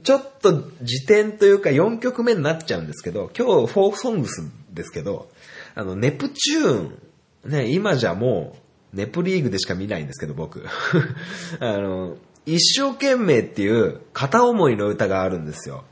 [0.03, 5.31] ちょっと時点というか4曲目になっちゃうんですけど、今日フォークソングスですけど、
[5.75, 8.57] あの、ネプチューン、ね、今じゃも
[8.93, 10.65] う、ネプリーグでしか見ないんですけど、僕。
[11.61, 12.17] あの、
[12.47, 15.85] 一生懸命っていう片思いの歌があるんですよ。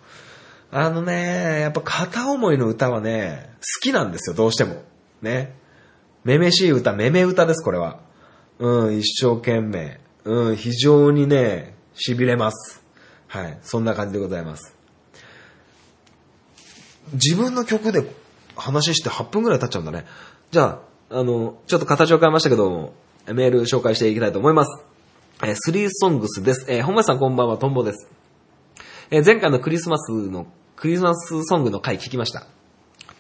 [0.71, 4.83] あのね、やっぱ片思いの歌はね、好きなんですよ、どうしても。
[5.21, 5.55] ね。
[6.25, 8.01] めめしい歌、めめ歌です、これは。
[8.59, 10.01] うん、一生懸命。
[10.25, 12.82] うん、非常にね、痺れます。
[13.33, 14.77] はい、そんな感じでございます。
[17.15, 18.05] 自分の曲で
[18.57, 20.05] 話して8分くらい経っちゃうんだね。
[20.51, 22.93] じゃあ、あの、ちょっと形を変えましたけど、
[23.27, 24.85] メール紹介していきたいと思います。
[25.43, 26.67] えー、スリーソングスです。
[26.69, 28.07] えー、本町さんこんばんは、トンボです。
[29.11, 32.47] えー前回のクリスマスの、クリスマスソングの回聞きました。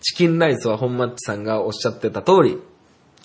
[0.02, 2.58] チキンライスは本マッチさんがおっしゃってた通り、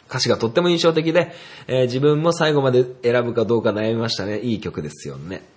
[0.07, 1.33] 歌詞がとっても印象的で、
[1.67, 4.39] えー自分も最後まで選ぶかどうか悩みましたね。
[4.39, 5.56] いい曲ですよね。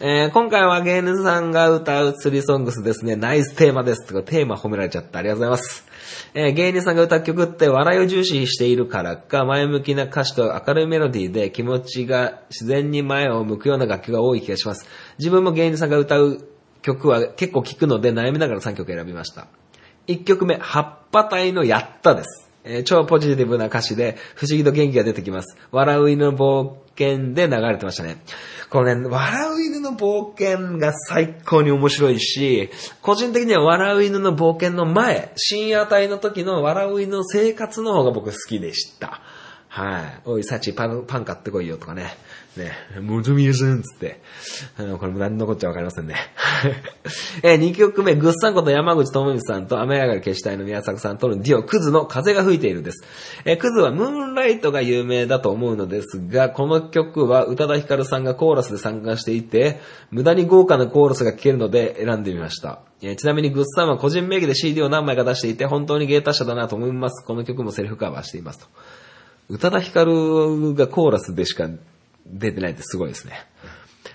[0.00, 3.16] えー今回は芸人さんが歌うスリーソングスですね。
[3.16, 4.06] ナイステーマです。
[4.06, 5.86] とかテーマ褒められちゃってありがとうございます。
[6.34, 14.86] えー芸人さんが歌う曲って笑いを重視しているからか、前向きな歌詞と明るいメロディーで気持ちが自然に前を向くような楽曲が多い気がします。
[15.18, 16.46] 自分も芸人さんが歌う
[16.82, 19.48] 曲は結構聴くので悩みながら3曲選びました。
[20.06, 22.49] 1曲目、葉っぱ隊のやったです。
[22.64, 25.56] えー超ポジティブな歌詞で、不思議と元気が出てきます。
[25.72, 28.22] 笑う犬の冒険で流れてましたね。
[28.68, 32.70] このね、笑う犬の冒険が最高に面白いし、
[33.02, 39.20] 個人的には笑う犬の冒険の前、深夜帯の時の笑う犬の生活の方が僕好きでした。
[39.68, 40.20] はい。
[40.24, 42.16] おい、サチパン、パン買ってこいよとかね。
[42.56, 44.20] ね、もずみやさんつって。
[44.76, 46.16] あの、これも何のこっちゃわかりませんね。
[47.44, 53.04] えー、2曲目、ぐっさんこと山口智美さんと雨上がり消したいの宮作さんとのデュオ、クズの風が吹いているんです。
[53.44, 62.80] え、クズはムーンライトが有名だと思うのですが、この曲は宇多田ヒカルさんがコーラスで参加していて、無駄に豪華なコーラスが聴けるので選んでみました。
[63.00, 67.24] えーちなみにグッサンは個人名義で CD を何枚か出していて、本当に芸達者だなと思います。
[67.24, 68.66] この曲もセルフカバーしていますと。
[69.50, 71.68] 宇多田ヒカルがコーラスでしか
[72.32, 73.46] 出てないってすごいですね。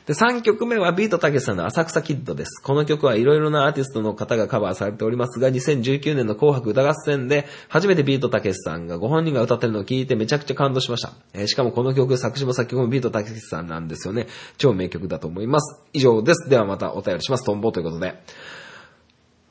[0.06, 2.62] で、3曲目はビートたけしさんの浅草キッドです。
[2.62, 11.14] この曲はいろいろなアーティストの方がカバーされておりますが、2019年の紅白歌合戦で初めてビートたけしさんがご本人が歌ってるのを聞いてめちゃくちゃ感動しました。
[11.34, 14.28] えーしかもこの曲作詞も作曲もビートたけしさんなんですよね。
[14.58, 15.82] 超名曲だと思います。
[15.94, 16.50] 以上です。
[16.50, 17.46] ではまたお便りします。
[17.46, 18.22] トンボということで。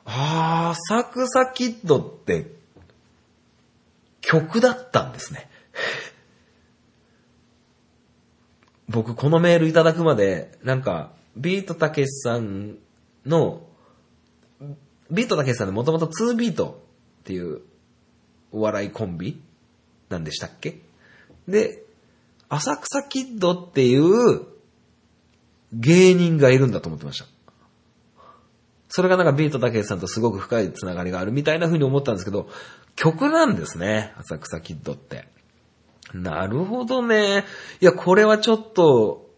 [0.05, 2.51] あー、浅草キッドって
[4.21, 5.49] 曲だったんですね。
[8.87, 12.77] 僕このメールいただくまで、なんか、ビートたけしさん
[13.25, 13.61] の、
[15.11, 16.81] ビートたけしさんでもともと2ビート
[17.21, 17.61] っていう
[18.51, 19.41] お笑いコンビ
[20.09, 20.79] なんでしたっけ？
[21.47, 21.83] で、
[22.47, 24.45] 浅草キッドっていう
[25.73, 27.25] 芸人がいるんだと思ってました。
[28.87, 32.47] それがなんかビートたけしさんとすごく深いつながりがあるみたいな風に思ったんですけど、
[32.95, 35.27] 曲なんですね、浅草キッドって。
[36.21, 37.43] なるほどね。
[37.81, 39.29] いや、これはちょっと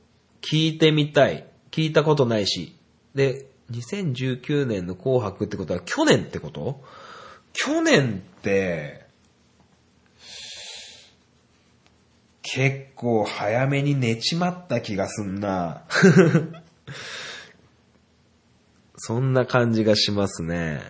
[0.41, 1.47] 聞いてみたい。
[1.71, 2.75] 聞いたことないし。
[3.15, 6.83] で、2019年の紅白ってことは去年ってこと？
[7.53, 9.07] 去年って、
[12.43, 15.83] 結構早めに寝ちまった気がすんな。
[18.97, 20.81] そんな感じがしますね。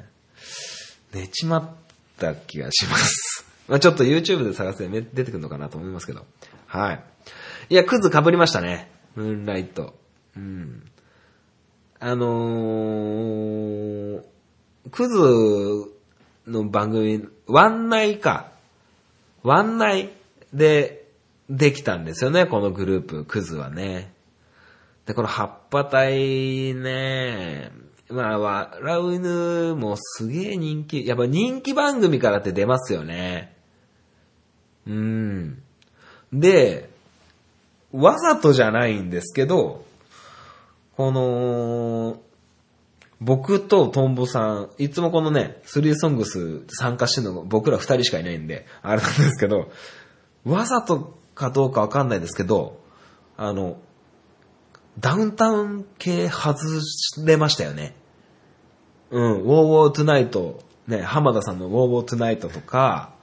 [1.14, 1.70] 寝ちまっ
[2.18, 3.37] た気がします。
[3.68, 6.26] まあちょっと YouTube で探せば出てくるのかなと思いますけど。
[6.68, 7.04] はい。
[7.70, 8.90] いや、クズ被りましたね。
[9.16, 9.94] ムーンライト。
[10.36, 10.90] うん。
[12.00, 14.24] あのー、
[14.92, 15.18] クズ
[16.48, 18.52] の番組、ワンナイか。
[19.44, 20.10] ワンナイ
[20.54, 21.08] で
[21.50, 24.14] できたんですよね、このグループ、クズはね。
[25.06, 27.72] で、この葉っぱ隊ね、
[28.10, 33.57] まあ、笑う犬もすげえ人気、やっぱ人気番組からって出ますよね。
[34.88, 35.62] うん。
[36.32, 36.90] で、
[37.92, 39.86] わざとじゃないんですけど、
[40.96, 42.20] この、
[43.20, 49.72] 僕とトンボさん、いつもこのね、スリーソングス参加してるの僕ら二人しかいないんで、あれなんですけど、
[50.46, 52.80] わざとかどうかわかんないですけど、
[53.38, 53.78] あの、
[55.00, 56.60] ダウンタウン系外
[57.26, 57.96] れましたよね。
[59.10, 63.14] うん、ウォーウォートゥナイト、ね、浜田さんのウォーウォートゥナイトとか、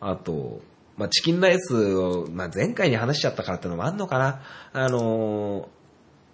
[0.00, 0.60] あと、
[1.02, 4.40] まあ、チキンライスを、まあ、前回に話しちゃったからってのもあんのかな。
[4.72, 5.66] あのー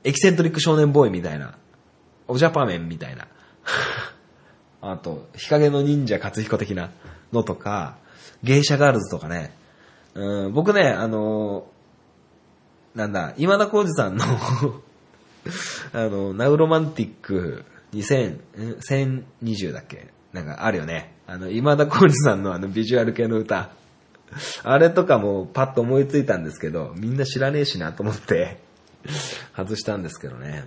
[0.05, 1.57] エキセントリック少年ボーイみたいな、
[2.29, 3.27] オジャパーメンみたいな、
[4.81, 6.91] あと、日陰の忍者勝彦的な
[7.33, 7.97] のとか、
[8.45, 9.55] 芸者ガールズとかね、
[10.15, 14.25] うん、僕ね、あのーなんだ、今田耕司さんの
[15.93, 17.65] あの、ナウロマンティック
[17.95, 18.39] 2000、
[18.81, 20.09] 1020だっけ？
[20.33, 21.15] なんかあるよね。
[21.27, 23.71] あの、今田耕司さんのあのビジュアル系の歌。
[24.63, 28.59] あれとかもパッと思いついたんですけど、みんな知らねえしなと思って、
[29.57, 30.65] 外したんですけどね。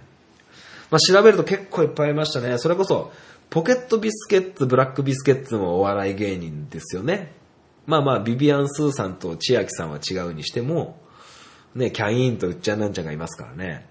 [0.89, 2.57] まあ、調べると結構いっぱいいましたね。
[2.57, 3.11] それこそ、
[3.49, 7.33] ポケットビスケッツ、ブラックビスケッツもお笑い芸人ですよね。
[7.85, 11.01] まあまあ、ビビアン・スーさんと千秋さんは違うにしても、
[11.75, 13.87] ね、キャインとうっちゃんなんちゃんがいますからね。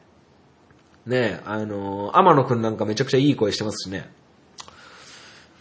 [1.07, 4.11] ね、あのー天野くんなんかめちゃくちゃいい声してますしね。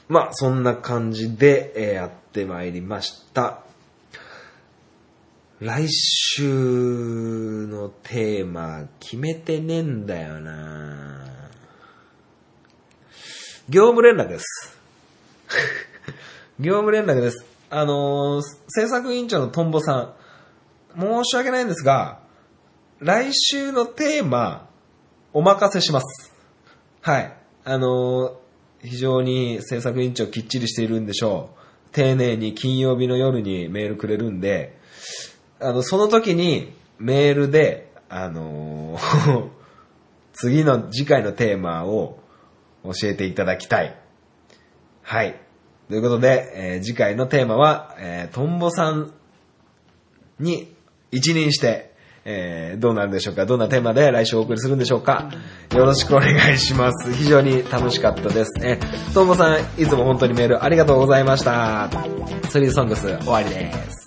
[0.10, 3.64] まあ、そんな感じで、えーやってまいりました。
[5.60, 11.26] 来週のテーマ決めてねえんだよな
[13.68, 14.46] 業務連絡です。
[16.62, 17.46] 業務連絡です。
[17.70, 20.16] あのー制作委員長のトンボさ
[20.96, 22.20] ん、申し訳ないんですが、
[23.00, 24.70] 来週のテーマ、
[25.34, 26.34] お任せします。
[27.02, 27.34] はい。
[27.66, 28.34] あのー
[28.82, 31.60] 非常に制作委員長きっちりしているんでしょう。
[31.92, 34.80] 丁寧に金曜日の夜にメールくれるんで、
[35.62, 39.48] あの、その時にメールで、あのー
[40.34, 42.20] 次の次回のテーマを
[42.86, 43.96] 教えていただきたい。
[45.02, 45.36] はい。
[45.90, 49.12] ということで、えー次回のテーマは、えートンボさん
[50.40, 50.74] に
[51.12, 51.94] 一任して、
[52.24, 55.30] えーどうなるでしょうかどんなテーマで来週お送りするんでしょうか
[55.76, 57.12] よろしくお願いします。
[57.14, 58.52] 非常に楽しかったです。
[58.64, 61.90] えートンボさん、いつも本当にメールありがとうございました。
[62.50, 63.99] スリーソングス終わりです。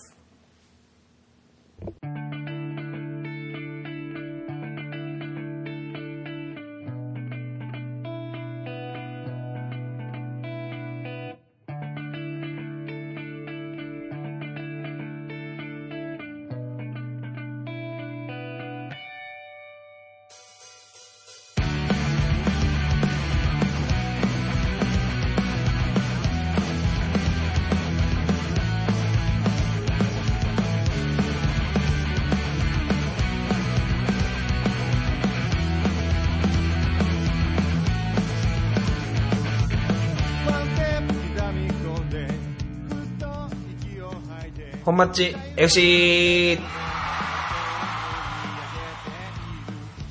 [45.02, 46.60] マッチ FC!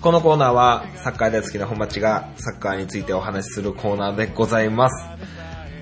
[0.02, 5.06] このコーナーはサッカー大好きな本マッチがサッカーについてお話しするコーナーでございます。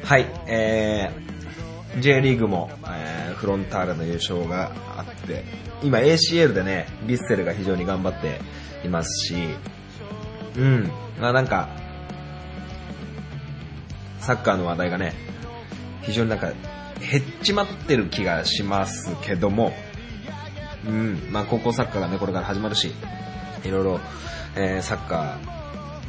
[0.04, 5.44] はい、えー、J リーグも、えーフロンターレの優勝があって、
[5.82, 8.40] 今 ACL でね、ビッセルが非常に頑張って
[8.86, 9.34] いますし、
[10.56, 11.68] うん、まあなんか、
[14.20, 15.16] サッカーの話題がね、
[16.04, 16.52] 非常になんか
[17.00, 19.74] 減っちまってる気がしますけども、
[20.88, 22.92] うん、まあ高校サッカーがね、これから始まるし、
[23.64, 24.00] いろいろ、
[24.56, 25.38] えーサッカ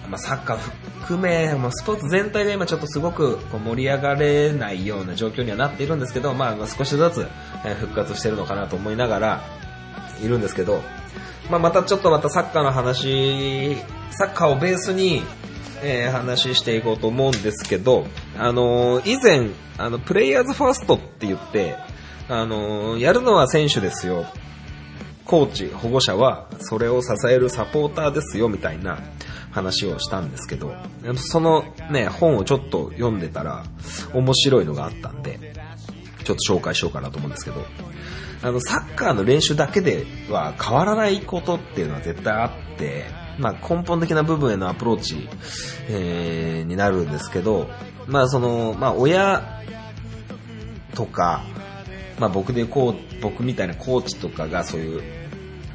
[0.05, 0.59] ー、まあサッカー
[1.01, 7.26] 含め、まあスポーツ全体が今ちょっとすごくこう盛り上がれないような状況にはなっているんですけど、まあ少しずつ、
[7.64, 9.41] え復活してるのかなと思いながら、
[10.22, 10.82] いるんですけど、
[11.51, 13.76] まあまたちょっとまたサッカーの話、
[14.11, 15.22] サッカーをベースに、
[15.83, 18.07] えー話していこうと思うんですけど、
[18.39, 21.76] あのー以前、あの、プレイヤーズファーストって言って、
[22.28, 24.26] あのーやるのは選手ですよ。
[25.24, 28.99] コーチ、保護者は、それを支えるサポーターですよ、みたいな
[29.53, 30.74] 話をしたんですけど、
[31.16, 33.64] そのね、本をちょっと読んでたら、
[34.12, 35.53] 面白いのがあったんで、
[36.24, 37.64] ちょっと紹介しようかなと思うんですけど、
[38.43, 43.05] あの、サッカーの練習だけでは変わらないことっていうのは絶対あって、
[43.39, 45.28] まあ根本的な部分へのアプローチ、
[45.89, 47.68] えーになるんですけど、
[48.07, 49.62] まあその、まあ親
[50.95, 51.43] とか、
[52.18, 55.03] まあ僕でこう、僕みたいなコーチとかがそういう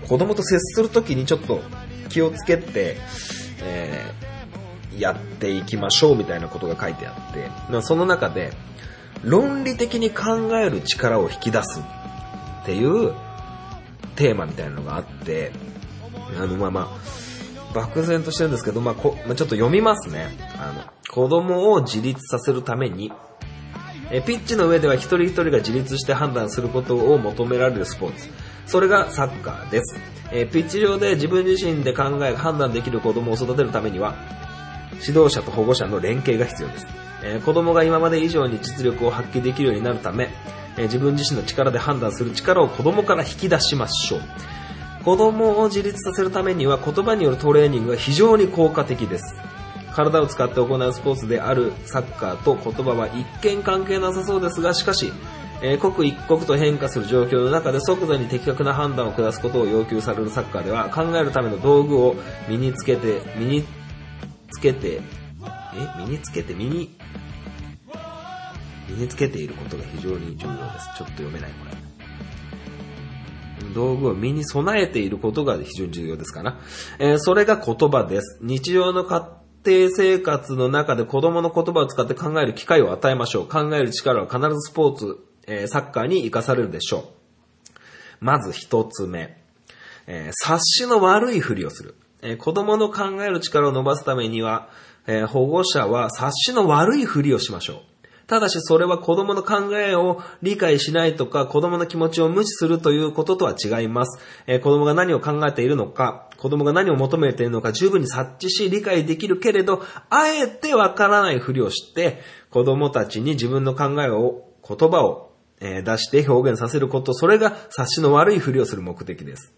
[0.07, 1.61] 子供と接するときにちょっと
[2.09, 2.97] 気をつけて、
[3.63, 4.25] えー
[4.97, 8.53] やっていきましょうみたいなことが書いてあって、まあその中で
[9.23, 11.81] 論理的に考える力を引き出す
[12.61, 13.13] っていう
[14.15, 15.51] テーマみたいなのがあって、
[16.37, 16.87] あの、まあまあ、
[17.75, 20.29] 漠然としてるんですけど、まあこ、まあ、ちょっと読みますね。
[20.57, 23.11] あの、子供を自立させるために、
[24.11, 28.29] えピッチの上では一人一人が自立して判断することを求められるスポーツ。
[28.65, 29.99] それがサッカーです。
[30.31, 34.15] えピッチ上で自分自身で考え、判断できる子供を育てるためには、
[35.05, 36.87] 指導者と保護者の連携が必要です。
[37.23, 40.29] えー子供が今まで以上に実力を発揮できるようになるため、
[40.77, 44.21] えー自分自身の力で判断する力を子供から引き出しましょう。
[45.05, 49.35] 子供を自立させるためには言葉によるトレーニングが非常に効果的です。
[49.93, 55.13] 体を使って行うスポーツであるサッカーと言葉は一見関係なさそうですが、しかし、
[55.61, 62.15] えー刻一刻と変化する状況の中で即座に的確な判断を下すことを要求されるサッカーでは考えるための道具を
[62.49, 63.63] 身につけて、身に
[64.51, 65.01] つけて、え？
[65.99, 66.97] 身につけて、身に、
[68.89, 70.89] 身につけていることが非常に重要です。
[70.97, 71.84] ちょっと読めない、これ。
[73.75, 76.57] 道具を身に備えていることが非常に重要ですかな。
[76.97, 78.39] えーそれが言葉です。
[78.41, 83.47] 日常の家庭生活の中で子供の言葉を使って考える機会を与えましょう。
[83.47, 85.17] 考える力は必ずスポーツ、
[85.47, 87.03] えーサッカーに活かされるでしょう。
[88.21, 89.37] まず一つ目。
[90.07, 91.95] えー察しの悪いふりをする。
[92.21, 94.69] え子供の考える力を伸ばすためには、
[95.05, 97.94] え保護者は察しの悪いふりをしましょう。
[98.27, 104.19] ただしそれは子供の考えを理解しないとか子供の気持ちを無視するということとは違います。
[104.47, 119.53] えー子供が何を考えているのか、子供が何を求めているのか十分に察知し理解できるけれど、あえてわからないふりをして子供たちに自分の考えを、言葉をえー出して表現させること、それが察しの悪いふりをする目的です。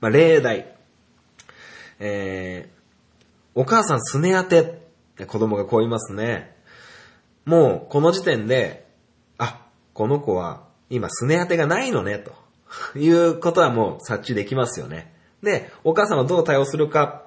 [0.00, 0.74] まあ、例題。
[2.00, 2.74] えー
[3.56, 4.82] お母さんすね当て
[5.26, 6.53] 子供がこう言いますね。
[7.44, 8.86] もう、この時点で、
[9.38, 12.32] あ、この子は今すね当てがないのね、と
[12.98, 15.12] いうことはもう察知できますよね。
[15.42, 17.24] で、お母さんはどう対応するか、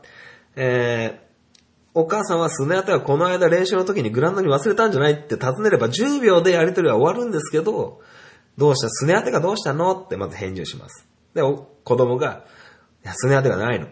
[0.55, 1.27] えー
[1.99, 8.01] お母さんはすね当てはこの間練習の時にグラウンドに忘れたんじゃないって尋ねれば10秒でやりとりは終わるんですけど、
[8.55, 8.89] どうした？
[8.89, 9.99] すね当てがどうしたの？
[9.99, 11.07] ってまず返事をします。
[11.33, 12.45] で、お子供が、
[13.03, 13.87] いや、すね当てがないの。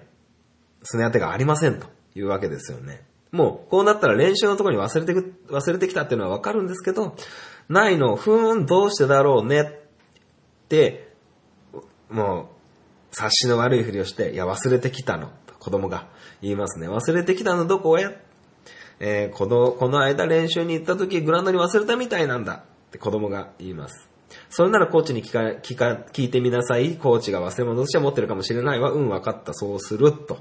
[0.84, 3.04] すね当てがありませんというわけですよね。
[3.32, 7.16] もう、こうなったら練習のところに忘れてく、忘れてきたっていうのはわかるんですけど、
[7.70, 9.66] ないの、ふーん、どうしてだろうねっ
[10.70, 11.14] て、
[12.10, 12.56] もう、
[13.12, 15.32] 察しの悪いふりをして、いや、忘れてきたの。
[15.60, 16.08] 子供が
[16.42, 16.88] 言いますね。
[16.88, 18.24] 忘れてきたのどこへ？
[19.00, 24.08] えーこの、この間練習に行った時グラウンドに忘れたみたいなんだって子供が言います。
[24.50, 26.98] それならコーチに聞か、聞か、聞いてみなさい。
[26.98, 28.92] コーチが忘れ物として持ってるかもしれないわ。
[28.92, 29.54] うん、わかった。
[29.54, 30.14] そうする。
[30.14, 30.38] と。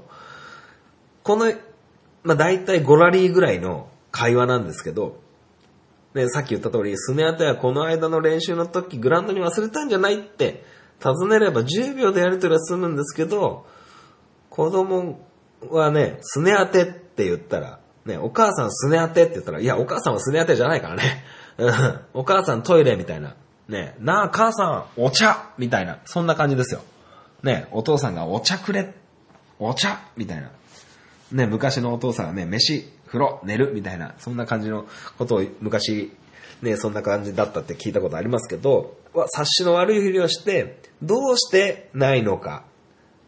[1.23, 1.51] この、
[2.25, 5.21] まあ、大体5ラリーぐらいの会話なんですけど、
[6.15, 10.63] ね、さっき言った通り、スネアテはこの間の練習の時グラウンドに忘れたんじゃないって
[10.99, 13.65] 尋ねれば10秒でやり取りは済むんですけど、
[14.49, 15.19] 子供
[15.69, 21.23] はね、すね当てって言ったら、ね、お母さんすね当てって言ったら、いや、お母さんはすね当てじゃないからね。
[22.13, 23.35] お母さんトイレみたいな。
[23.67, 25.99] ね、なあ、母さん、お茶みたいな。
[26.05, 26.81] そんな感じですよ。
[27.43, 28.93] ね、お父さんがお茶くれ。
[29.59, 30.51] お茶みたいな。
[31.31, 34.85] ね、昔のお父さんがね、飯、風呂、寝るみたいな、そんな感じの
[35.17, 36.11] ことを昔、
[36.61, 42.63] ね、そんな感じだったって聞いたことありますけど、察しの悪いふりをして、どうしてないのか、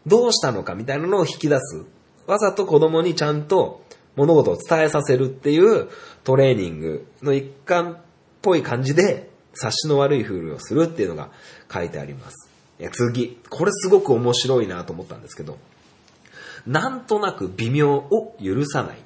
[0.06, 1.84] どうしたのかみたいなのを引き出す。
[2.26, 3.82] わざと子供にちゃんと
[4.16, 5.88] 物事を伝えさせるっていう
[6.24, 7.96] トレーニングの一環っ
[8.42, 11.30] ぽい感じで察しの悪いふりをするっていうのが
[11.72, 12.48] 書いてあります。
[12.92, 15.56] 次、これすごく面白いなと思ったんですけど、
[16.68, 18.98] なんとなく微妙を許さない。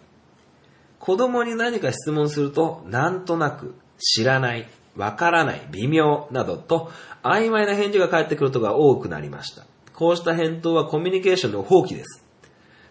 [0.99, 6.91] 子供に何か質問すると、なんとなく、知らない、わからない、微妙などと
[7.23, 9.65] 曖昧な返事が返ってくることが多くなりました。
[9.95, 12.25] こうした返答はコミュニケーションの放棄です。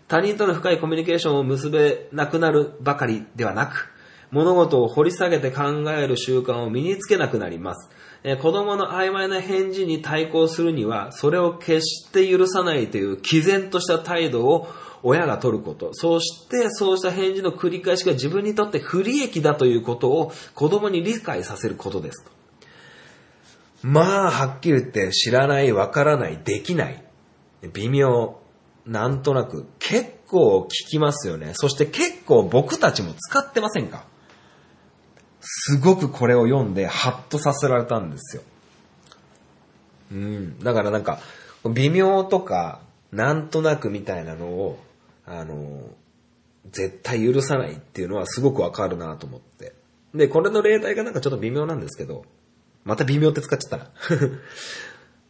[0.07, 3.89] 他人との深いコミュニケーションを結べなくなるばかりではなく、
[4.32, 7.89] 物事を掘り下げて考える習慣を身につけなくなります。
[8.24, 14.67] え子供の曖昧な返事に対抗するには、それを決して許さないという毅然とした態度を
[15.01, 15.89] 親が取ること。
[15.93, 22.32] そして、そうした返事の繰り返しが自分にとって不利益だということを子供に理解させることですと。
[23.82, 27.03] まあ、はっきり言って知らない、わからない、できない、
[27.74, 28.38] 微妙、
[28.86, 31.53] なんとなく結構聞きますよね。
[31.55, 34.05] そして結構僕たちも使ってませんか？
[35.41, 38.43] すごくこれを読んでハッとさせられたんですよ。
[40.11, 40.59] うん。
[40.59, 41.19] だからなんか、
[41.73, 42.81] 微妙とか、
[43.11, 44.79] なんとなくみたいなのを、
[45.25, 45.89] あの、
[46.71, 49.73] 絶対許さないっていうのはすごくわかるなと思って。
[50.13, 52.25] で、これの例題がなんかちょっと微妙なんですけど、
[52.83, 53.91] また微妙って使っちゃったな。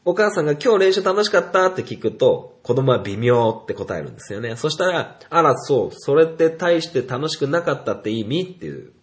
[0.03, 4.55] お母さんが今日練習楽しかったって聞くと、子供は微妙って答えるんですよね。
[4.55, 8.93] そしたら、あら、そう、それって大して楽しくなかったって意味っていう、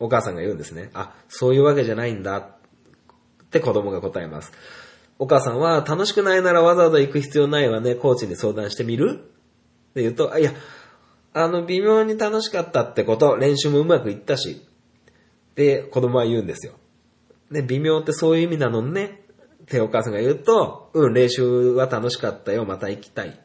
[0.00, 0.90] お母さんが言うんですね。
[0.94, 2.46] あ、そういうわけじゃないんだっ
[3.50, 4.50] て子供が答えます。
[5.18, 9.20] お母さんは、楽しくないならわざわざ行く必要ないわね、コーチに相談してみる？
[9.90, 10.52] って言うと、いや、
[11.34, 14.66] あの、微妙に楽しかったってこと、練習もうまくいったし、
[15.54, 16.72] で、子供は言うんですよ。
[17.50, 19.24] ね、微妙ってそういう意味なのね。
[19.62, 23.38] ってお母さんが言うと、うん、練習は楽しかったよ、また行きたい。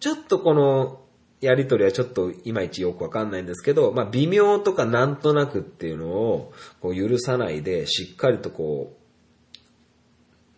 [0.00, 1.03] ちょっとこの、
[1.40, 8.96] やりとりはちょっといまいちよくわかんないんですけど、まあ、微妙とかなんとなくっていうのを、こう許さないで、しっかりとこ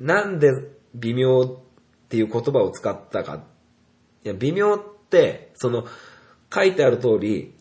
[0.00, 0.50] う、なんで
[0.94, 3.42] 微妙っていう言葉を使ったか。
[4.24, 5.86] いや、微妙って、その、
[6.54, 7.54] 書いてある通り、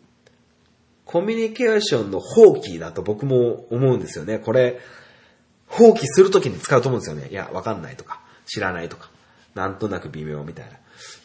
[1.05, 4.39] コミュニケーションの放棄だと僕も思うんですよね。
[4.39, 4.79] これ、
[5.67, 7.29] 放棄するときに使うと思うんですよね。
[7.31, 9.09] いや、わかんないとか、知らないとか。
[9.53, 10.73] なんとなく微妙みたいな。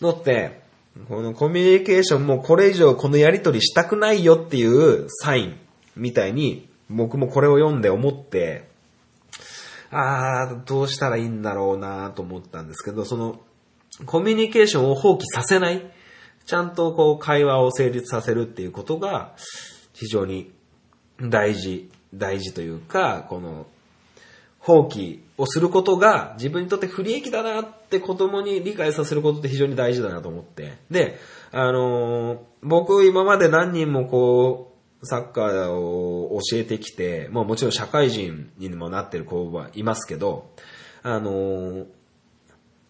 [0.00, 0.59] のって、
[1.08, 5.58] このコミュニケーションもこれ以上このやりとりしたくないよっていうサイン
[5.96, 8.68] みたいに、僕もこれを読んで思って、
[9.90, 13.40] あー、どうしたらいいんだろうなと思ったんですけど、その、
[14.06, 15.90] コミュニケーションを放棄させない、
[16.46, 19.34] ちゃんとこう会話を成立させるっていうことが、
[19.92, 20.52] 非常に
[21.20, 23.66] 大事、大事というか、この、
[24.60, 30.78] 放棄をすることが自分にとって不利益だなって子供に理解させることって非常に大事だなと思って。
[30.90, 31.18] で、
[31.50, 40.50] あのー僕今まで何人もこう、サッカーを教えてきて、まあもちろん社会人にもなってる子はいますけど、
[41.02, 41.86] あのー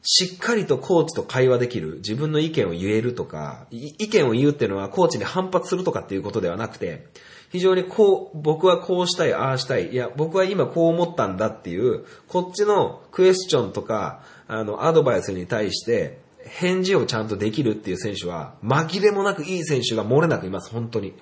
[0.03, 7.07] しっかりとコーチと会話できる、自分の意見を言えるとか、意見を言うっていうのはコーチに反発するとかっていうことではなくて、
[7.51, 21.15] 非常にこう、僕はこうしたい、ああしたい、いや、僕は今こう思ったんだっていう、こっちのクエスチョンとか、あの、アドバイスに対して、返事をちゃんとできるっていう選手は、紛れもなくいい選手が漏れなくいます、本当に。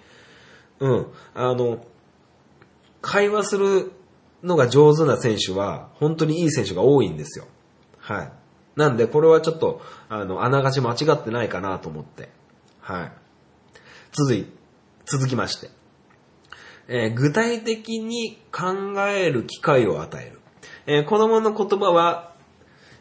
[0.81, 1.07] うん。
[1.35, 1.85] あの、
[3.01, 3.93] 会話する
[4.43, 7.47] のが上手な選手は、本当にいい選手が多いんですよ。
[7.99, 8.33] はい。
[8.77, 12.29] なんで、これはちょっと、あの、あながち間違ってないかなと思って。
[12.81, 13.13] はい。
[14.13, 14.47] 続い、
[15.07, 15.78] 続きまして。
[16.89, 20.41] えー具体的に考える機会を与える。
[20.87, 22.33] えー子供の言葉は、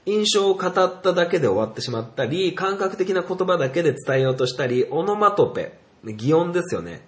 [0.05, 7.01] 印象を語っただけで終わってしまったり、感覚的な言葉だけで伝えようとしたり、オノマトペ、擬音ですよね。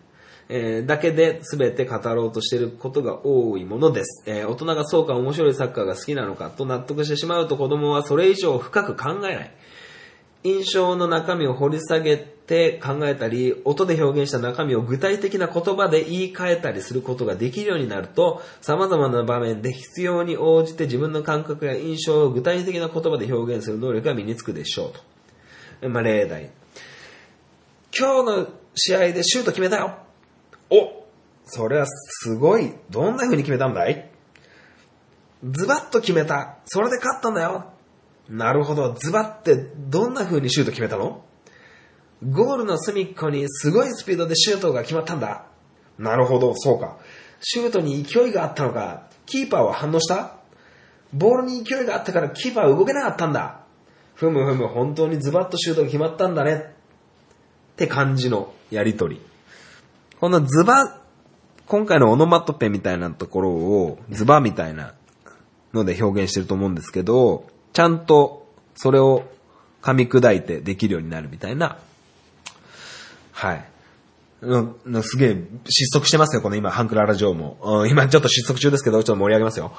[0.47, 4.23] えーだけで全て語ろうとしていることが多いものです。
[4.25, 9.51] えー大人がそうか面白いサッカーが好きなのかと納得してしまうと子供はそれ以上深く考えない。
[10.43, 24.91] 印象の中身を掘り下げてって考えたり、音で表現した中身を具体的な言葉で言い換えたりすることができるようになると、様々な場面で必要に応じて自分の感覚や印象を具体的な言葉で表現する能力が身につくでしょ
[25.81, 25.89] うと。
[25.89, 26.49] まあ、例題。
[27.95, 29.99] 今日の試合でシュート決めたよ
[30.71, 31.05] お
[31.45, 32.73] それはすごい。
[32.89, 34.09] どんな風に決めたんだい?
[35.43, 36.57] ズバッと決めた。
[36.65, 37.73] それで勝ったんだよ。
[38.27, 38.95] なるほど。
[38.95, 41.23] ズバってどんな風にシュート決めたの?
[42.27, 45.45] ゴールの隅っこにすごいスピードでシュートが決まったんだ。
[45.97, 46.53] なるほど。
[46.55, 46.97] そうか。
[47.39, 49.07] シュートに勢いがあったのか。
[49.25, 50.35] キーパーは反応した？
[51.13, 53.61] ボールに勢いがあったからキーパーは動けなかったんだ。
[54.15, 56.55] ふむふむ、本当にズバッとシュートが決まったんだね。
[56.55, 59.21] って感じのやりとり。
[60.19, 60.99] このズバ、
[61.67, 64.93] 今回のオノマトペみたいなところをズバみたいな
[65.73, 69.23] ので表現してると思うんですけど、ちゃんとそれを
[69.81, 71.79] 噛み砕いてできるようになるみたいな。
[73.39, 73.65] はい。
[74.41, 77.85] うんすげえ失速してますよ、この今、ハンクララジオも。
[77.89, 79.71] 今ちょっと失速中ですけど、ちょっと盛り上げますよ。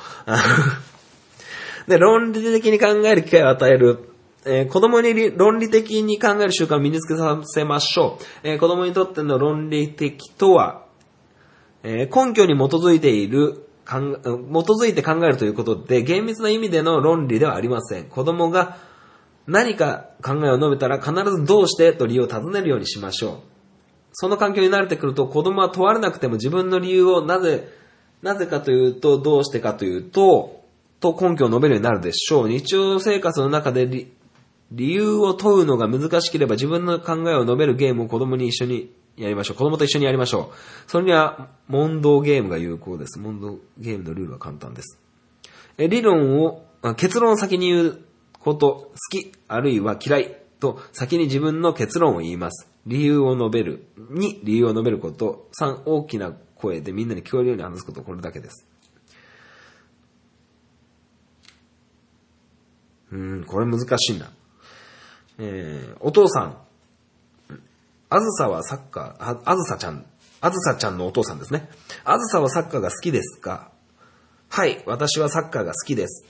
[1.86, 4.06] で、論理的に考える機会を与える。
[4.46, 8.24] えー子供に論理的に考える習慣を身につけさせましょう。
[8.42, 10.84] えー子供にとっての論理的とは、
[11.82, 18.04] えー根拠に基づいている、考え基づいて考えるということで、厳密な意味での論理ではありません。
[18.04, 18.78] 子供が
[19.46, 23.49] 何か考えを述べたら必ずどうしてと理由を尋ねるようにしましょう。
[24.12, 27.68] その環境に慣れてくると子供は問われなくても自分の理由をなぜ、
[28.22, 30.60] なぜかというと、どうしてかというと、
[31.00, 32.48] と根拠を述べるようになるでしょう。
[32.48, 33.86] 日常生活の中で
[34.70, 39.56] 理由を問うのが難しければ自分の考えを述べるゲームを子供に一緒にやりましょう。
[39.56, 40.90] 子供と一緒にやりましょう。
[40.90, 43.18] それには問答ゲームが有効です。
[43.18, 44.98] 問答ゲームのルールは簡単です。
[45.78, 46.64] え理論を、
[46.96, 48.00] 結論を先に言う
[48.38, 52.68] こと、好き、あるいは嫌いと先に自分の結論を言います。
[52.86, 53.86] 理由を述べる。
[53.98, 55.48] 2、理由を述べること。
[55.58, 58.02] 3、大きな声でみんなに聞こえるように話すこと。
[58.02, 58.66] これだけです。
[63.10, 64.30] うん、これ難しいな。
[65.38, 66.56] えー、お父さん。
[68.12, 70.04] あずさはサッカー、ああずさちゃん、
[70.40, 71.68] あずさちゃんのお父さんですね。
[72.02, 73.70] あずさはサッカーが好きですか？
[74.48, 76.24] はい、私はサッカーが好きです。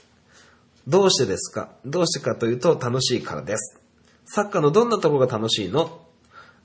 [0.87, 1.71] どうしてですか？
[1.83, 3.80] どうしてかというと楽しいからです。
[4.25, 6.01] サッカーのどんなところが楽しいの？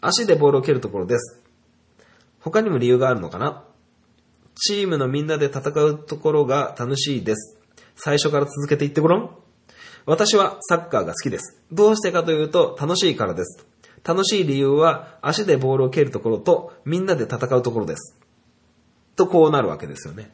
[0.00, 1.42] 足でボールを蹴るところです。
[2.40, 3.64] 他にも理由があるのかな？
[4.54, 7.58] チームのみんなで戦うところが楽しいです。
[7.96, 9.30] 最初から続けていってごらん。
[10.06, 11.60] 私はサッカーが好きです。
[11.72, 13.66] どうしてかというと楽しいからです。
[14.04, 18.16] 楽しい理由は足でボールを蹴るところとみんなで戦うところです。
[19.16, 20.30] とこうなるわけですよね。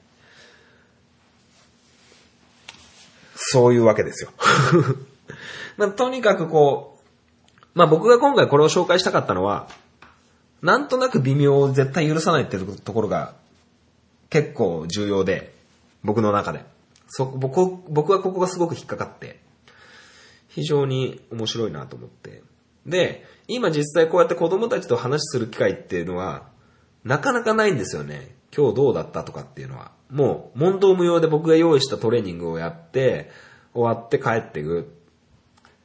[3.35, 4.31] そういうわけですよ。
[5.79, 6.92] まあとにかくこう、
[7.75, 9.69] まあ僕が今回これを紹介したかったのは、
[10.61, 13.35] なんとなく微妙を絶対許さないっていうところが
[14.31, 15.55] 結構重要で、
[16.05, 16.65] 僕の中で。
[17.09, 19.41] そ僕僕はここがすごく引っかかって、
[20.49, 22.43] 非常に面白いなと思って。
[22.87, 26.49] で、今実際こうやって子供たちと話する機会っていうのは、
[27.05, 28.35] なかなかないんですよね。
[28.57, 29.93] 今日どうだったとかっていうのは。
[30.11, 33.31] もう、問答無用で僕が用意したトレーニングをやって、
[33.75, 34.93] 終わって帰っていく。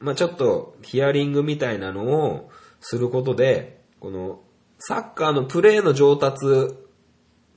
[0.00, 4.40] まあちょっとヒアリングみたいなのをすることで、この
[4.78, 6.46] サッカーのプレーの上達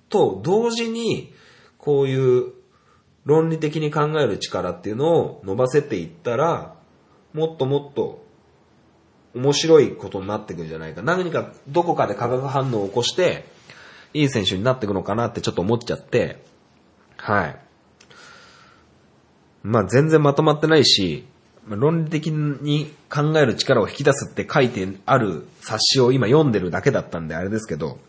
[0.10, 1.34] と同時に、
[1.78, 2.54] こういう
[3.26, 6.76] 論理的に考える力っていうのを伸ばせていったら、
[7.34, 8.24] もっともっと
[9.36, 11.02] 面白いことになっていくんじゃないか。
[11.02, 13.46] 何かどこかで化学反応を起こして、
[14.14, 16.44] いい選手になっていくのかなってちょっと思っちゃって、
[17.18, 17.60] はい。
[19.64, 21.28] まあ全然まとまってないし、
[21.68, 28.00] 論理的に考える力を引き出すって書いてある冊子を今読んでるだけだったんであれですけど、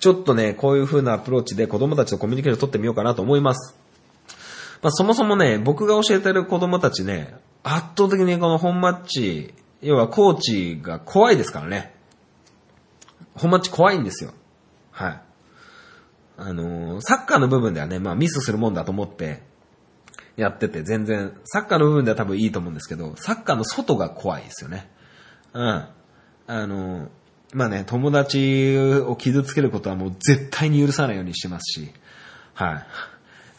[0.00, 3.76] ちょっとね、こういう風なアプローチで子供たちとコミュニケーション取ってみようかなと思います。
[4.82, 11.94] まあそもそもね、僕が教えてる子供たちね、圧倒的にこの本マッチ、要はコーチが怖いですからね。
[13.34, 14.32] 本マッチ怖いんですよ。
[14.90, 15.20] はい。
[16.38, 19.42] あのーサッカーの部分ではね、まあミスするもんだと思って
[20.36, 24.90] やってて全然、サッカーの部分では多分いいと思うんですけど、サッカーの外が怖いですよね。
[25.54, 25.84] うん。
[26.48, 27.08] あの
[27.52, 31.90] まあね、友達を傷つけることはもう絶対に許さないようにしてますし、
[32.54, 32.86] はい。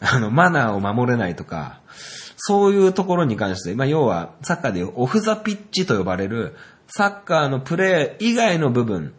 [0.00, 1.80] あの、マナーを守れないとか、
[2.36, 6.54] そういうところに関して、まあ要はサッカーでオフザピッチと呼ばれる、
[6.86, 9.12] サッカーのプレー以外の部分、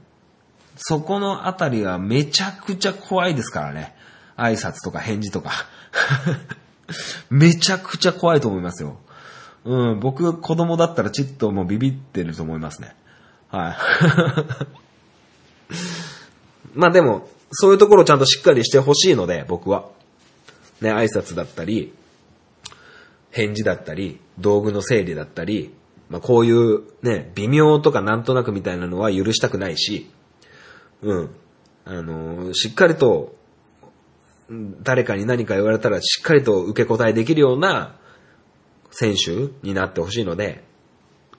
[0.78, 3.96] そこのあたりはめちゃくちゃ怖いですからね。
[4.38, 5.52] 挨拶とか返事とか。
[7.30, 8.98] めちゃくちゃ怖いと思いますよ。
[9.66, 12.96] うん、僕子供だったらちっともうビビってると思いますね。
[13.50, 13.78] はい。
[16.74, 19.90] まあでも、そういうところをちゃんとしっかりしてほしいので、僕は。
[20.82, 21.94] ね、挨拶だったり、
[23.32, 25.74] 返事だったり、道具の整理だったり、
[26.10, 30.10] まあこういうね、微妙とかなんとなくみたいなのは許したくないし、
[31.02, 31.30] うん。
[31.86, 33.36] あのーしっかりと、
[34.82, 37.96] 誰かに何か言われたらしっかりと受け答えできるような
[38.92, 40.64] 選手になってほしいので、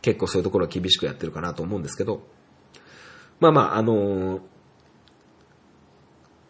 [0.03, 2.23] 結構そういうところは厳しくやってるかなと思うんですけど、
[3.41, 4.41] まあまあ、あのー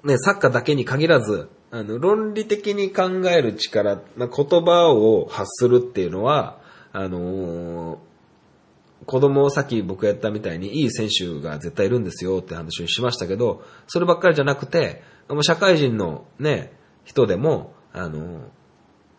[0.05, 6.61] ね、サッカーだけに限らず、あの、論理的に考える力、まあ、言葉を発するっていうのは、
[6.93, 7.90] あのー
[9.11, 15.03] 子供をさっき僕やったみたいにいい選手が絶対いるんですよって話をしましたけど、そればっかりじゃなくて、
[15.43, 18.21] 社会人のね、人でも、あの、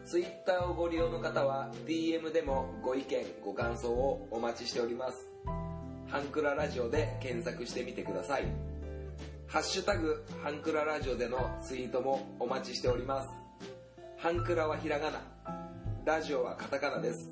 [0.06, 5.33] ツイッターをご利用の方は DM でもご意見ご感想をお待ちしております
[6.14, 8.44] ハンクララジオで検索してみてください。
[9.48, 13.30] ハッシュタグハンクララジオでのツイートもお待ちしております。
[14.20, 15.22] ハンクラはひらがな。
[16.06, 17.32] ラジオはカタカナです。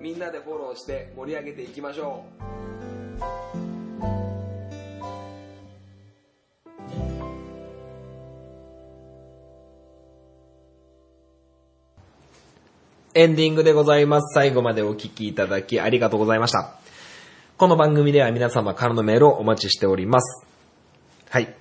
[0.00, 2.42] みんなでフォローして盛り上げていきましょう。
[13.14, 14.34] エンディングでございます。
[14.34, 16.74] 最後までお聞きいただきありがとうございました。
[17.58, 20.46] この番組では皆様からのメールをお待ちしております。
[21.28, 21.52] はい。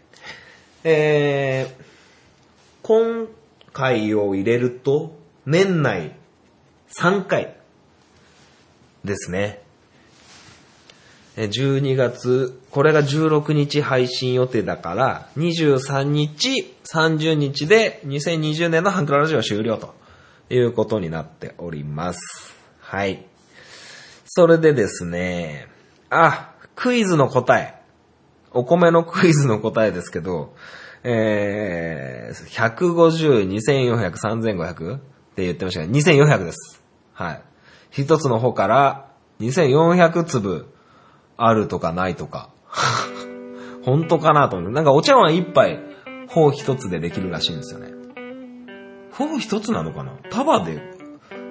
[0.84, 1.84] えー、
[2.84, 3.28] 今
[3.74, 5.18] 回を入れると、
[5.48, 6.16] 年内
[6.92, 7.56] 3回
[9.04, 9.64] ですね。
[11.36, 19.96] 12月、これが16日配信予定だから、23日、30日で2020年のハンクララジオ終了と
[20.52, 22.56] いうことになっております。
[22.82, 23.26] はい。
[24.28, 25.76] それでですね、
[26.10, 27.82] あ、クイズの答え。
[28.52, 30.56] お米のクイズの答えですけど、
[31.04, 35.00] えー、150、2400、3500っ
[35.36, 36.84] て言ってましたけど、2400です。
[37.14, 37.42] はい。
[37.92, 40.68] 一つの方から2400粒
[41.38, 42.50] あるとかないとか。
[43.84, 44.76] 本当かなと思って。
[44.76, 45.80] なんかお茶碗一杯、
[46.28, 47.94] 方一つでできるらしいんですよね。
[49.12, 50.12] 方一つなのかな？
[50.30, 50.82] 束で、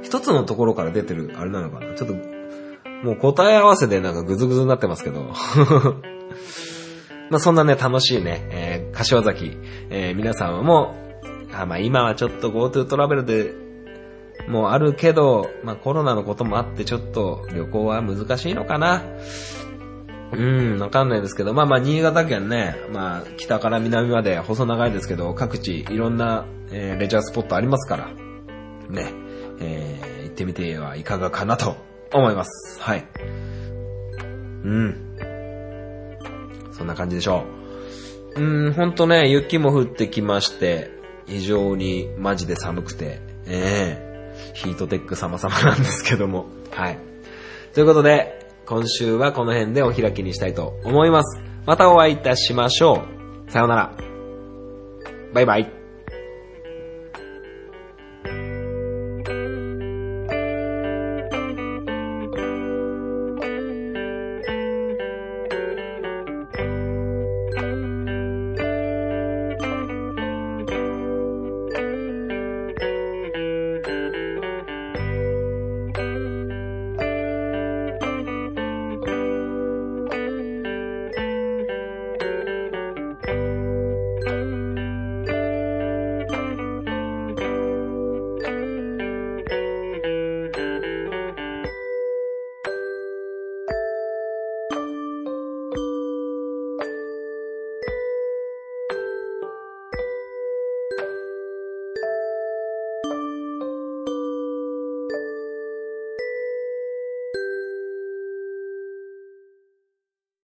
[0.02, 1.94] 一つのところから出てる、あれなのかな？
[1.94, 2.14] ちょっと、
[3.02, 5.32] もう答え合わせでなんかグズグズになってますけど。
[7.30, 9.56] まあそんなね、楽しいね、えー、柏崎、
[9.90, 10.94] えー皆さんも、
[11.52, 13.52] あまあ今はちょっと GoTo トラベルで、
[14.48, 19.02] もうあるけど、まあコロナのこともあってちょっと旅行は難しいのかな。
[20.32, 28.06] うん、わかんないですけど、まあまあ、新潟県ね、まあ、北から南まで細長いですけど、各地いろんな、えーレジャースポットありますから、
[28.88, 29.12] ね、
[29.60, 31.76] えー行ってみてはいかがかなと
[32.12, 32.80] 思います。
[32.80, 33.04] はい。
[34.64, 35.16] うん。
[36.72, 37.44] そんな感じでしょ
[38.36, 38.40] う。
[38.40, 40.90] うん、ほんとね、雪も降ってきまして、
[41.26, 44.06] 非常にマジで寒くて、ええ
[44.54, 46.98] ヒートテック様々なんですけども、はい。
[47.72, 51.40] ということで、今週はこの辺でお開きにしたいと思います。
[51.66, 53.04] またお会いいたしましょ
[53.46, 53.50] う。
[53.50, 53.96] さようなら。
[55.32, 55.85] バイバイ。